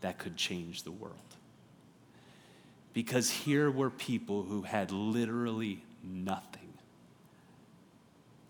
that 0.00 0.18
could 0.18 0.36
change 0.36 0.82
the 0.82 0.90
world. 0.90 1.14
Because 2.92 3.30
here 3.30 3.70
were 3.70 3.90
people 3.90 4.42
who 4.42 4.62
had 4.62 4.90
literally 4.90 5.82
nothing. 6.02 6.72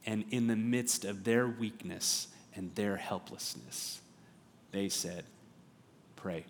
And 0.06 0.24
in 0.30 0.46
the 0.46 0.56
midst 0.56 1.04
of 1.04 1.24
their 1.24 1.46
weakness 1.48 2.28
and 2.54 2.74
their 2.74 2.96
helplessness, 2.96 4.00
they 4.70 4.88
said, 4.88 5.24
Pray. 6.14 6.44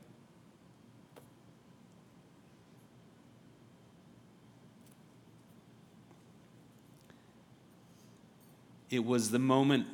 It 8.91 9.05
was 9.05 9.31
the 9.31 9.39
moment 9.39 9.87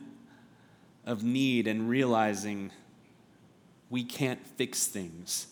of 1.07 1.25
need 1.25 1.67
and 1.67 1.89
realizing 1.89 2.71
we 3.91 4.05
can't 4.05 4.47
fix 4.47 4.87
things. 4.87 5.47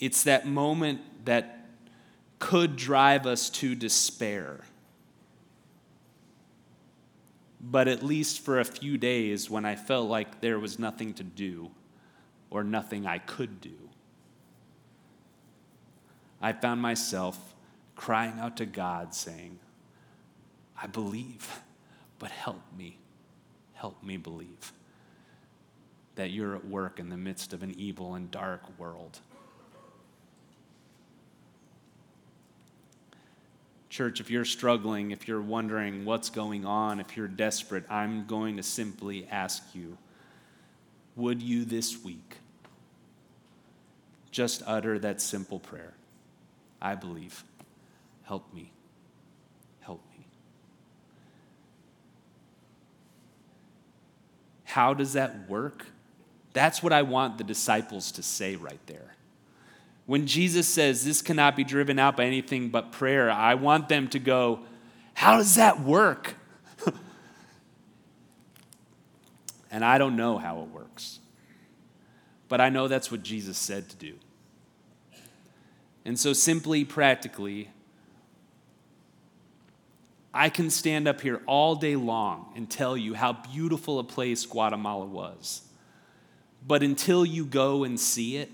It's 0.00 0.24
that 0.24 0.46
moment 0.46 1.00
that 1.24 1.66
could 2.38 2.76
drive 2.76 3.26
us 3.26 3.48
to 3.50 3.74
despair. 3.74 4.60
But 7.60 7.88
at 7.88 8.02
least 8.02 8.40
for 8.40 8.60
a 8.60 8.64
few 8.64 8.98
days, 8.98 9.48
when 9.48 9.64
I 9.64 9.76
felt 9.76 10.08
like 10.08 10.40
there 10.40 10.58
was 10.58 10.78
nothing 10.78 11.14
to 11.14 11.22
do 11.22 11.70
or 12.50 12.62
nothing 12.62 13.06
I 13.06 13.18
could 13.18 13.60
do, 13.60 13.76
I 16.42 16.52
found 16.52 16.82
myself 16.82 17.54
crying 17.96 18.38
out 18.38 18.58
to 18.58 18.66
God, 18.66 19.14
saying, 19.14 19.58
I 20.80 20.86
believe, 20.86 21.60
but 22.18 22.30
help 22.30 22.62
me. 22.76 22.98
Help 23.74 24.02
me 24.02 24.16
believe. 24.16 24.72
that 26.16 26.30
you're 26.30 26.54
at 26.54 26.64
work 26.66 26.98
in 27.00 27.08
the 27.08 27.16
midst 27.16 27.52
of 27.52 27.62
an 27.62 27.74
evil 27.76 28.14
and 28.14 28.30
dark 28.30 28.62
world. 28.78 29.18
Church, 33.88 34.20
if 34.20 34.30
you're 34.30 34.44
struggling, 34.44 35.10
if 35.12 35.28
you're 35.28 35.40
wondering 35.42 36.04
what's 36.04 36.30
going 36.30 36.64
on, 36.64 37.00
if 37.00 37.16
you're 37.16 37.28
desperate, 37.28 37.84
I'm 37.90 38.26
going 38.26 38.56
to 38.56 38.62
simply 38.62 39.26
ask 39.30 39.62
you 39.74 39.98
would 41.16 41.40
you 41.42 41.64
this 41.64 42.02
week 42.02 42.38
just 44.32 44.62
utter 44.66 44.98
that 44.98 45.20
simple 45.20 45.60
prayer? 45.60 45.94
I 46.82 46.96
believe. 46.96 47.44
Help 48.24 48.52
me. 48.52 48.72
Help 49.80 50.02
me. 50.10 50.26
How 54.74 54.92
does 54.92 55.12
that 55.12 55.48
work? 55.48 55.86
That's 56.52 56.82
what 56.82 56.92
I 56.92 57.02
want 57.02 57.38
the 57.38 57.44
disciples 57.44 58.10
to 58.10 58.24
say 58.24 58.56
right 58.56 58.84
there. 58.86 59.14
When 60.06 60.26
Jesus 60.26 60.66
says 60.66 61.04
this 61.04 61.22
cannot 61.22 61.54
be 61.54 61.62
driven 61.62 62.00
out 62.00 62.16
by 62.16 62.24
anything 62.24 62.70
but 62.70 62.90
prayer, 62.90 63.30
I 63.30 63.54
want 63.54 63.88
them 63.88 64.08
to 64.08 64.18
go, 64.18 64.62
How 65.14 65.36
does 65.36 65.54
that 65.54 65.80
work? 65.80 66.34
and 69.70 69.84
I 69.84 69.96
don't 69.96 70.16
know 70.16 70.38
how 70.38 70.62
it 70.62 70.68
works. 70.70 71.20
But 72.48 72.60
I 72.60 72.68
know 72.68 72.88
that's 72.88 73.12
what 73.12 73.22
Jesus 73.22 73.56
said 73.56 73.88
to 73.90 73.96
do. 73.96 74.14
And 76.04 76.18
so, 76.18 76.32
simply, 76.32 76.84
practically, 76.84 77.70
I 80.34 80.48
can 80.50 80.68
stand 80.68 81.06
up 81.06 81.20
here 81.20 81.40
all 81.46 81.76
day 81.76 81.94
long 81.94 82.52
and 82.56 82.68
tell 82.68 82.96
you 82.96 83.14
how 83.14 83.32
beautiful 83.32 84.00
a 84.00 84.04
place 84.04 84.44
Guatemala 84.44 85.06
was. 85.06 85.62
But 86.66 86.82
until 86.82 87.24
you 87.24 87.46
go 87.46 87.84
and 87.84 87.98
see 88.00 88.36
it, 88.38 88.50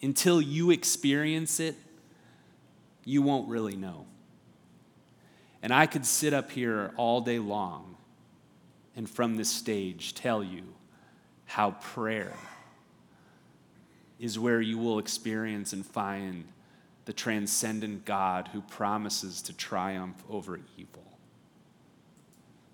until 0.00 0.40
you 0.40 0.70
experience 0.70 1.58
it, 1.58 1.74
you 3.04 3.22
won't 3.22 3.48
really 3.48 3.76
know. 3.76 4.06
And 5.62 5.72
I 5.72 5.86
could 5.86 6.06
sit 6.06 6.32
up 6.32 6.52
here 6.52 6.92
all 6.96 7.20
day 7.20 7.40
long 7.40 7.96
and 8.94 9.10
from 9.10 9.36
this 9.36 9.50
stage 9.50 10.14
tell 10.14 10.44
you 10.44 10.62
how 11.44 11.72
prayer 11.72 12.34
is 14.20 14.38
where 14.38 14.60
you 14.60 14.78
will 14.78 14.98
experience 14.98 15.72
and 15.72 15.84
find 15.84 16.44
the 17.04 17.12
transcendent 17.12 18.04
God 18.04 18.48
who 18.52 18.60
promises 18.62 19.42
to 19.42 19.52
triumph 19.52 20.22
over 20.28 20.60
evil, 20.76 21.15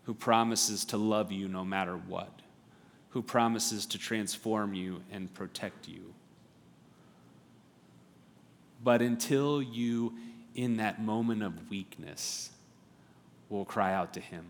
who 0.04 0.14
promises 0.14 0.84
to 0.86 0.96
love 0.96 1.30
you 1.30 1.48
no 1.48 1.64
matter 1.64 1.96
what, 1.96 2.40
who 3.10 3.22
promises 3.22 3.86
to 3.86 3.98
transform 3.98 4.74
you 4.74 5.02
and 5.12 5.32
protect 5.34 5.88
you. 5.88 6.12
But 8.82 9.00
until 9.00 9.62
you, 9.62 10.14
in 10.54 10.78
that 10.78 11.00
moment 11.00 11.42
of 11.42 11.70
weakness, 11.70 12.50
will 13.48 13.64
cry 13.64 13.92
out 13.94 14.14
to 14.14 14.20
Him, 14.20 14.44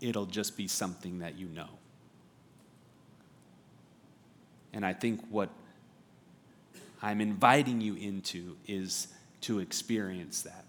it'll 0.00 0.26
just 0.26 0.56
be 0.56 0.66
something 0.66 1.20
that 1.20 1.38
you 1.38 1.46
know. 1.48 1.68
And 4.72 4.84
I 4.84 4.92
think 4.92 5.24
what 5.30 5.50
I'm 7.02 7.20
inviting 7.20 7.80
you 7.80 7.94
into 7.94 8.56
is 8.66 9.08
to 9.42 9.60
experience 9.60 10.42
that. 10.42 10.64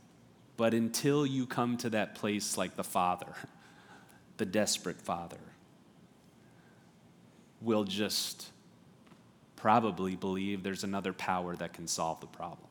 But 0.60 0.74
until 0.74 1.26
you 1.26 1.46
come 1.46 1.78
to 1.78 1.90
that 1.92 2.16
place 2.16 2.58
like 2.58 2.76
the 2.76 2.84
Father, 2.84 3.34
the 4.38 4.46
desperate 4.46 5.02
Father, 5.02 5.40
will 7.62 7.86
just 7.86 8.50
probably 9.56 10.18
believe 10.18 10.62
there's 10.62 10.84
another 10.84 11.14
power 11.14 11.56
that 11.56 11.72
can 11.72 11.88
solve 11.88 12.20
the 12.20 12.28
problem. 12.28 12.68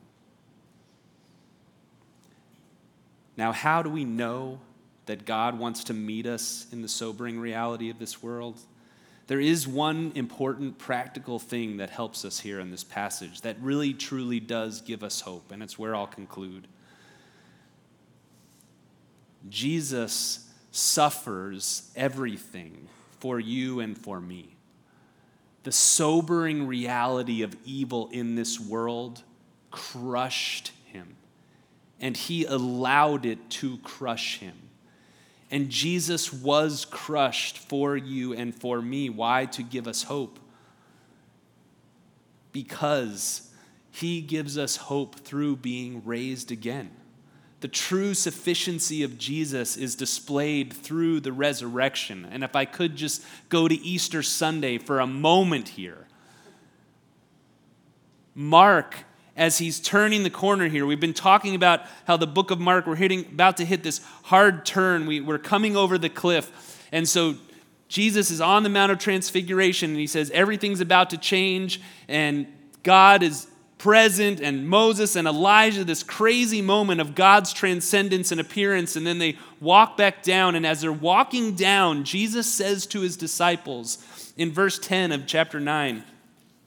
Now, 3.38 3.52
how 3.52 3.80
do 3.80 3.88
we 3.88 4.04
know 4.04 4.60
that 5.06 5.24
God 5.24 5.58
wants 5.58 5.84
to 5.84 5.94
meet 5.94 6.26
us 6.26 6.66
in 6.70 6.82
the 6.82 6.88
sobering 6.88 7.40
reality 7.40 7.88
of 7.88 7.98
this 7.98 8.22
world? 8.22 8.60
There 9.28 9.40
is 9.40 9.66
one 9.66 10.12
important 10.14 10.76
practical 10.76 11.38
thing 11.38 11.78
that 11.78 11.88
helps 11.88 12.26
us 12.26 12.40
here 12.40 12.60
in 12.60 12.70
this 12.70 12.84
passage 12.84 13.40
that 13.40 13.56
really 13.62 13.94
truly 13.94 14.40
does 14.40 14.82
give 14.82 15.02
us 15.02 15.22
hope, 15.22 15.50
and 15.50 15.62
it's 15.62 15.78
where 15.78 15.96
I'll 15.96 16.06
conclude. 16.06 16.68
Jesus 19.48 20.48
suffers 20.70 21.90
everything 21.94 22.88
for 23.20 23.38
you 23.38 23.80
and 23.80 23.96
for 23.96 24.20
me. 24.20 24.56
The 25.64 25.72
sobering 25.72 26.66
reality 26.66 27.42
of 27.42 27.56
evil 27.64 28.08
in 28.12 28.36
this 28.36 28.58
world 28.58 29.22
crushed 29.70 30.72
him, 30.86 31.16
and 32.00 32.16
he 32.16 32.44
allowed 32.44 33.26
it 33.26 33.50
to 33.50 33.78
crush 33.78 34.38
him. 34.38 34.54
And 35.50 35.70
Jesus 35.70 36.32
was 36.32 36.84
crushed 36.84 37.58
for 37.58 37.96
you 37.96 38.34
and 38.34 38.54
for 38.54 38.82
me. 38.82 39.08
Why? 39.08 39.46
To 39.46 39.62
give 39.62 39.88
us 39.88 40.02
hope. 40.04 40.38
Because 42.52 43.50
he 43.90 44.20
gives 44.20 44.58
us 44.58 44.76
hope 44.76 45.16
through 45.16 45.56
being 45.56 46.02
raised 46.04 46.52
again. 46.52 46.90
The 47.60 47.68
true 47.68 48.14
sufficiency 48.14 49.02
of 49.02 49.18
Jesus 49.18 49.76
is 49.76 49.96
displayed 49.96 50.72
through 50.72 51.20
the 51.20 51.32
resurrection. 51.32 52.26
And 52.30 52.44
if 52.44 52.54
I 52.54 52.64
could 52.64 52.94
just 52.94 53.24
go 53.48 53.66
to 53.66 53.74
Easter 53.74 54.22
Sunday 54.22 54.78
for 54.78 55.00
a 55.00 55.06
moment 55.06 55.70
here, 55.70 56.06
Mark 58.34 59.04
as 59.38 59.58
he's 59.58 59.78
turning 59.78 60.24
the 60.24 60.30
corner 60.30 60.66
here. 60.66 60.84
We've 60.84 60.98
been 60.98 61.14
talking 61.14 61.54
about 61.54 61.82
how 62.08 62.16
the 62.16 62.26
book 62.26 62.50
of 62.50 62.58
Mark, 62.58 62.88
we're 62.88 62.96
hitting, 62.96 63.20
about 63.20 63.56
to 63.58 63.64
hit 63.64 63.84
this 63.84 64.00
hard 64.24 64.66
turn. 64.66 65.06
We, 65.06 65.20
we're 65.20 65.38
coming 65.38 65.76
over 65.76 65.96
the 65.96 66.08
cliff. 66.08 66.88
And 66.90 67.08
so 67.08 67.36
Jesus 67.86 68.32
is 68.32 68.40
on 68.40 68.64
the 68.64 68.68
Mount 68.68 68.90
of 68.90 68.98
Transfiguration 68.98 69.90
and 69.90 69.98
he 69.98 70.08
says 70.08 70.30
everything's 70.32 70.80
about 70.80 71.10
to 71.10 71.16
change 71.16 71.80
and 72.08 72.48
God 72.82 73.22
is 73.22 73.46
present 73.78 74.40
and 74.40 74.68
Moses 74.68 75.16
and 75.16 75.26
Elijah, 75.26 75.84
this 75.84 76.02
crazy 76.02 76.60
moment 76.60 77.00
of 77.00 77.14
God's 77.14 77.52
transcendence 77.52 78.32
and 78.32 78.40
appearance. 78.40 78.96
And 78.96 79.06
then 79.06 79.18
they 79.18 79.38
walk 79.60 79.96
back 79.96 80.22
down. 80.22 80.54
And 80.54 80.66
as 80.66 80.80
they're 80.80 80.92
walking 80.92 81.54
down, 81.54 82.04
Jesus 82.04 82.52
says 82.52 82.86
to 82.86 83.00
his 83.00 83.16
disciples 83.16 84.32
in 84.36 84.52
verse 84.52 84.78
10 84.78 85.12
of 85.12 85.26
chapter 85.26 85.60
9, 85.60 86.04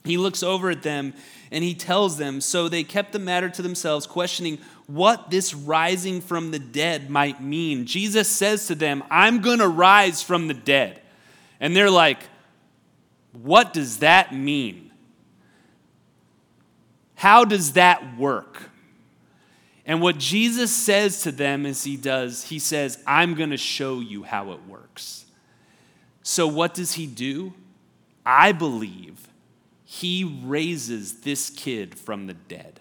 he 0.03 0.17
looks 0.17 0.41
over 0.41 0.69
at 0.69 0.83
them 0.83 1.13
and 1.51 1.63
he 1.63 1.75
tells 1.75 2.17
them, 2.17 2.41
So 2.41 2.67
they 2.67 2.83
kept 2.83 3.11
the 3.11 3.19
matter 3.19 3.49
to 3.49 3.61
themselves, 3.61 4.07
questioning 4.07 4.57
what 4.87 5.29
this 5.29 5.53
rising 5.53 6.21
from 6.21 6.51
the 6.51 6.59
dead 6.59 7.09
might 7.09 7.41
mean. 7.41 7.85
Jesus 7.85 8.27
says 8.27 8.67
to 8.67 8.75
them, 8.75 9.03
I'm 9.11 9.41
going 9.41 9.59
to 9.59 9.67
rise 9.67 10.23
from 10.23 10.47
the 10.47 10.53
dead. 10.53 11.01
And 11.59 11.75
they're 11.75 11.91
like, 11.91 12.19
What 13.33 13.73
does 13.73 13.97
that 13.97 14.33
mean? 14.33 14.90
How 17.21 17.45
does 17.45 17.73
that 17.73 18.17
work? 18.17 18.63
And 19.85 20.01
what 20.01 20.17
Jesus 20.17 20.75
says 20.75 21.21
to 21.21 21.31
them 21.31 21.67
as 21.67 21.83
he 21.83 21.95
does, 21.95 22.45
he 22.45 22.57
says, 22.57 22.97
I'm 23.05 23.35
going 23.35 23.51
to 23.51 23.57
show 23.57 23.99
you 23.99 24.23
how 24.23 24.53
it 24.53 24.67
works. 24.67 25.25
So, 26.23 26.47
what 26.47 26.73
does 26.73 26.93
he 26.93 27.05
do? 27.05 27.53
I 28.25 28.53
believe 28.53 29.27
he 29.85 30.41
raises 30.43 31.21
this 31.21 31.51
kid 31.51 31.93
from 31.93 32.25
the 32.25 32.33
dead. 32.33 32.79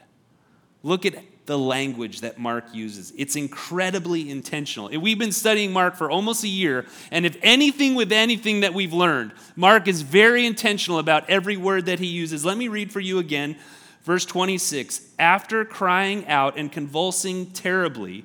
Look 0.82 1.04
at 1.04 1.16
the 1.44 1.58
language 1.58 2.22
that 2.22 2.38
Mark 2.38 2.64
uses. 2.72 3.12
It's 3.18 3.36
incredibly 3.36 4.30
intentional. 4.30 4.88
We've 4.98 5.18
been 5.18 5.32
studying 5.32 5.70
Mark 5.70 5.96
for 5.96 6.10
almost 6.10 6.44
a 6.44 6.48
year, 6.48 6.86
and 7.10 7.26
if 7.26 7.36
anything 7.42 7.94
with 7.94 8.10
anything 8.10 8.60
that 8.60 8.72
we've 8.72 8.94
learned, 8.94 9.32
Mark 9.54 9.86
is 9.86 10.00
very 10.00 10.46
intentional 10.46 10.98
about 10.98 11.28
every 11.28 11.58
word 11.58 11.84
that 11.84 11.98
he 11.98 12.06
uses. 12.06 12.42
Let 12.42 12.56
me 12.56 12.68
read 12.68 12.90
for 12.90 13.00
you 13.00 13.18
again. 13.18 13.56
Verse 14.02 14.24
26 14.24 15.02
After 15.18 15.64
crying 15.64 16.26
out 16.26 16.56
and 16.56 16.70
convulsing 16.70 17.50
terribly, 17.52 18.24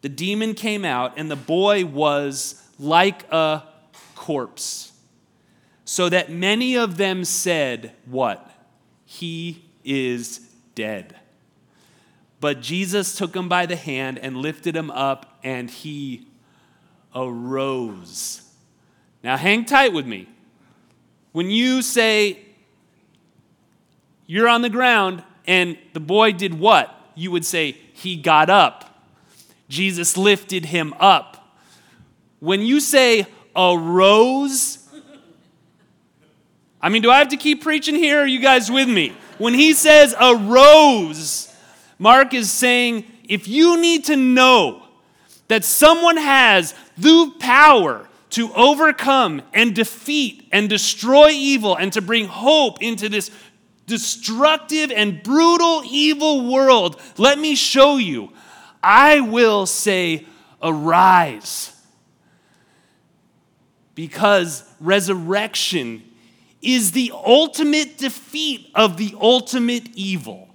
the 0.00 0.08
demon 0.08 0.54
came 0.54 0.84
out, 0.84 1.14
and 1.16 1.30
the 1.30 1.36
boy 1.36 1.84
was 1.84 2.62
like 2.78 3.30
a 3.32 3.62
corpse 4.14 4.92
so 5.84 6.08
that 6.08 6.30
many 6.30 6.76
of 6.76 6.96
them 6.96 7.24
said, 7.24 7.92
What? 8.06 8.50
He 9.04 9.64
is 9.84 10.38
dead. 10.74 11.16
But 12.40 12.60
Jesus 12.60 13.16
took 13.16 13.34
him 13.34 13.48
by 13.48 13.66
the 13.66 13.76
hand 13.76 14.18
and 14.18 14.36
lifted 14.36 14.74
him 14.74 14.90
up, 14.90 15.38
and 15.42 15.70
he 15.70 16.26
arose. 17.14 18.42
Now, 19.22 19.36
hang 19.36 19.64
tight 19.64 19.92
with 19.92 20.06
me. 20.06 20.28
When 21.32 21.50
you 21.50 21.82
say 21.82 22.43
you're 24.26 24.48
on 24.48 24.62
the 24.62 24.70
ground 24.70 25.22
and 25.46 25.76
the 25.92 26.00
boy 26.00 26.32
did 26.32 26.58
what? 26.58 26.94
You 27.14 27.30
would 27.30 27.44
say, 27.44 27.76
He 27.92 28.16
got 28.16 28.50
up. 28.50 28.94
Jesus 29.68 30.16
lifted 30.16 30.66
him 30.66 30.94
up. 31.00 31.52
When 32.40 32.60
you 32.60 32.80
say 32.80 33.26
arose, 33.56 34.78
I 36.80 36.88
mean, 36.90 37.02
do 37.02 37.10
I 37.10 37.18
have 37.18 37.28
to 37.28 37.36
keep 37.36 37.62
preaching 37.62 37.94
here? 37.94 38.20
are 38.20 38.26
you 38.26 38.40
guys 38.40 38.70
with 38.70 38.88
me? 38.88 39.16
When 39.38 39.54
he 39.54 39.72
says 39.72 40.14
arose, 40.20 41.52
Mark 41.98 42.34
is 42.34 42.50
saying 42.50 43.04
if 43.28 43.48
you 43.48 43.80
need 43.80 44.04
to 44.04 44.16
know 44.16 44.82
that 45.48 45.64
someone 45.64 46.18
has 46.18 46.74
the 46.98 47.32
power 47.40 48.08
to 48.30 48.52
overcome 48.54 49.42
and 49.52 49.74
defeat 49.74 50.48
and 50.52 50.68
destroy 50.68 51.30
evil 51.30 51.76
and 51.76 51.92
to 51.92 52.02
bring 52.02 52.26
hope 52.26 52.82
into 52.82 53.08
this 53.08 53.30
destructive 53.86 54.90
and 54.90 55.22
brutal 55.22 55.82
evil 55.88 56.50
world, 56.50 57.00
let 57.16 57.38
me 57.38 57.54
show 57.54 57.96
you. 57.96 58.32
I 58.82 59.20
will 59.20 59.66
say, 59.66 60.26
arise. 60.62 61.70
Because 63.94 64.64
resurrection 64.80 66.02
is 66.60 66.92
the 66.92 67.12
ultimate 67.14 67.98
defeat 67.98 68.70
of 68.74 68.96
the 68.96 69.14
ultimate 69.20 69.88
evil. 69.94 70.48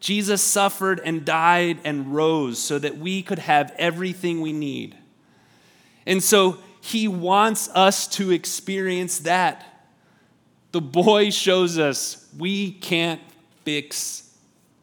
Jesus 0.00 0.42
suffered 0.42 1.00
and 1.02 1.24
died 1.24 1.78
and 1.84 2.14
rose 2.14 2.58
so 2.58 2.78
that 2.78 2.98
we 2.98 3.22
could 3.22 3.38
have 3.38 3.74
everything 3.78 4.40
we 4.40 4.52
need. 4.52 4.96
And 6.06 6.22
so 6.22 6.58
he 6.82 7.08
wants 7.08 7.70
us 7.70 8.06
to 8.08 8.30
experience 8.30 9.20
that. 9.20 9.73
The 10.74 10.80
boy 10.80 11.30
shows 11.30 11.78
us 11.78 12.28
we 12.36 12.72
can't 12.72 13.20
fix 13.62 14.34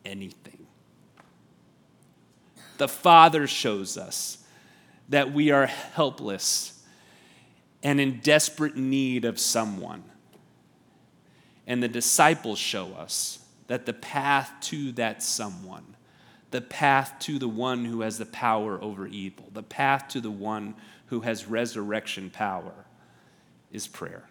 anything. 0.05 0.65
The 2.77 2.87
father 2.87 3.45
shows 3.45 3.97
us 3.97 4.37
that 5.09 5.33
we 5.33 5.51
are 5.51 5.65
helpless 5.65 6.81
and 7.83 7.99
in 7.99 8.21
desperate 8.21 8.77
need 8.77 9.25
of 9.25 9.37
someone. 9.37 10.05
And 11.67 11.83
the 11.83 11.89
disciples 11.89 12.57
show 12.57 12.93
us 12.93 13.39
that 13.67 13.85
the 13.85 13.91
path 13.91 14.49
to 14.61 14.93
that 14.93 15.21
someone, 15.21 15.97
the 16.51 16.61
path 16.61 17.15
to 17.19 17.37
the 17.37 17.49
one 17.49 17.83
who 17.83 17.99
has 17.99 18.17
the 18.17 18.25
power 18.27 18.81
over 18.81 19.07
evil, 19.07 19.49
the 19.51 19.61
path 19.61 20.07
to 20.07 20.21
the 20.21 20.31
one 20.31 20.75
who 21.07 21.19
has 21.19 21.47
resurrection 21.47 22.29
power, 22.29 22.85
is 23.73 23.89
prayer. 23.89 24.30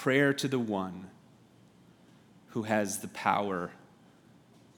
Prayer 0.00 0.32
to 0.32 0.48
the 0.48 0.58
one 0.58 1.10
who 2.52 2.62
has 2.62 3.00
the 3.00 3.08
power 3.08 3.70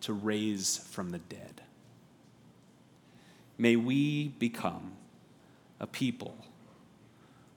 to 0.01 0.13
raise 0.13 0.79
from 0.79 1.11
the 1.11 1.21
dead. 1.21 1.61
May 3.57 3.77
we 3.77 4.31
become 4.41 4.95
a 5.79 5.87
people 5.87 6.37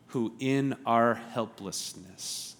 who, 0.10 0.34
in 0.40 0.76
our 0.86 1.16
helplessness, 1.16 2.56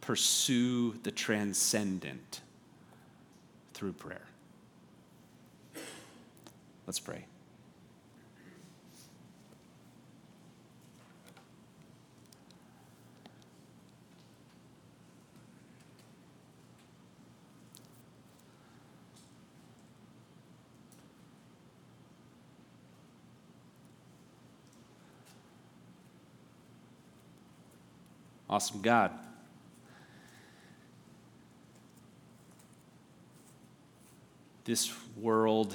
pursue 0.00 0.94
the 1.02 1.10
transcendent 1.10 2.40
through 3.74 3.94
prayer. 3.94 4.28
Let's 6.86 7.00
pray. 7.00 7.24
Awesome 28.50 28.80
God. 28.80 29.12
This 34.64 34.92
world 35.16 35.72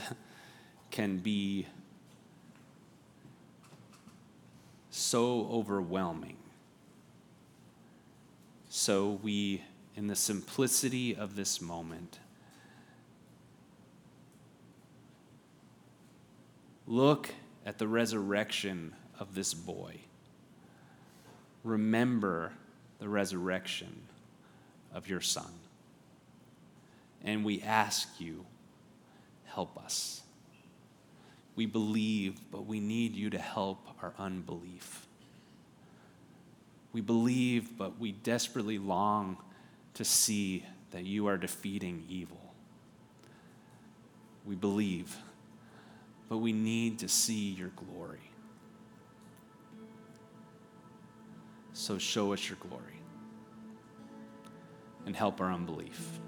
can 0.92 1.20
be 1.20 1.68
so 4.90 5.48
overwhelming. 5.50 6.36
So 8.68 9.22
we, 9.24 9.64
in 9.96 10.08
the 10.08 10.16
simplicity 10.18 11.16
of 11.16 11.38
this 11.38 11.62
moment, 11.62 12.20
look 16.86 17.30
at 17.66 17.78
the 17.78 17.88
resurrection 17.88 18.94
of 19.18 19.34
this 19.34 19.54
boy. 19.54 20.02
Remember 21.64 22.52
the 23.06 23.10
resurrection 23.10 24.02
of 24.92 25.08
your 25.08 25.22
Son. 25.22 25.52
And 27.24 27.46
we 27.46 27.62
ask 27.62 28.10
you, 28.20 28.44
help 29.46 29.78
us. 29.78 30.24
We 31.56 31.68
believe, 31.68 32.40
but 32.52 32.66
we 32.66 32.80
need 32.80 33.16
you 33.16 33.30
to 33.30 33.38
help 33.38 33.88
our 34.02 34.16
unbelief. 34.18 35.06
We 36.94 37.02
believe, 37.02 37.78
but 37.78 38.00
we 38.00 38.12
desperately 38.12 38.80
long 38.80 39.38
to 39.94 40.04
see 40.04 40.66
that 40.90 41.04
you 41.04 41.28
are 41.28 41.38
defeating 41.38 42.06
evil. 42.10 42.56
We 44.48 44.56
believe, 44.56 45.16
but 46.28 46.40
we 46.40 46.54
need 46.54 46.98
to 47.00 47.08
see 47.08 47.52
your 47.52 47.70
glory. 47.76 48.32
So 51.74 52.00
show 52.00 52.34
us 52.34 52.50
your 52.50 52.58
glory 52.68 52.95
and 55.06 55.16
help 55.16 55.42
our 55.42 55.52
unbelief. 55.52 56.20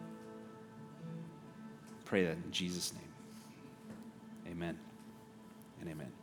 Pray 2.06 2.24
that 2.24 2.38
in 2.38 2.52
Jesus' 2.52 2.94
name. 2.94 3.04
Amen 4.54 4.80
and 5.82 5.90
amen. 5.90 6.17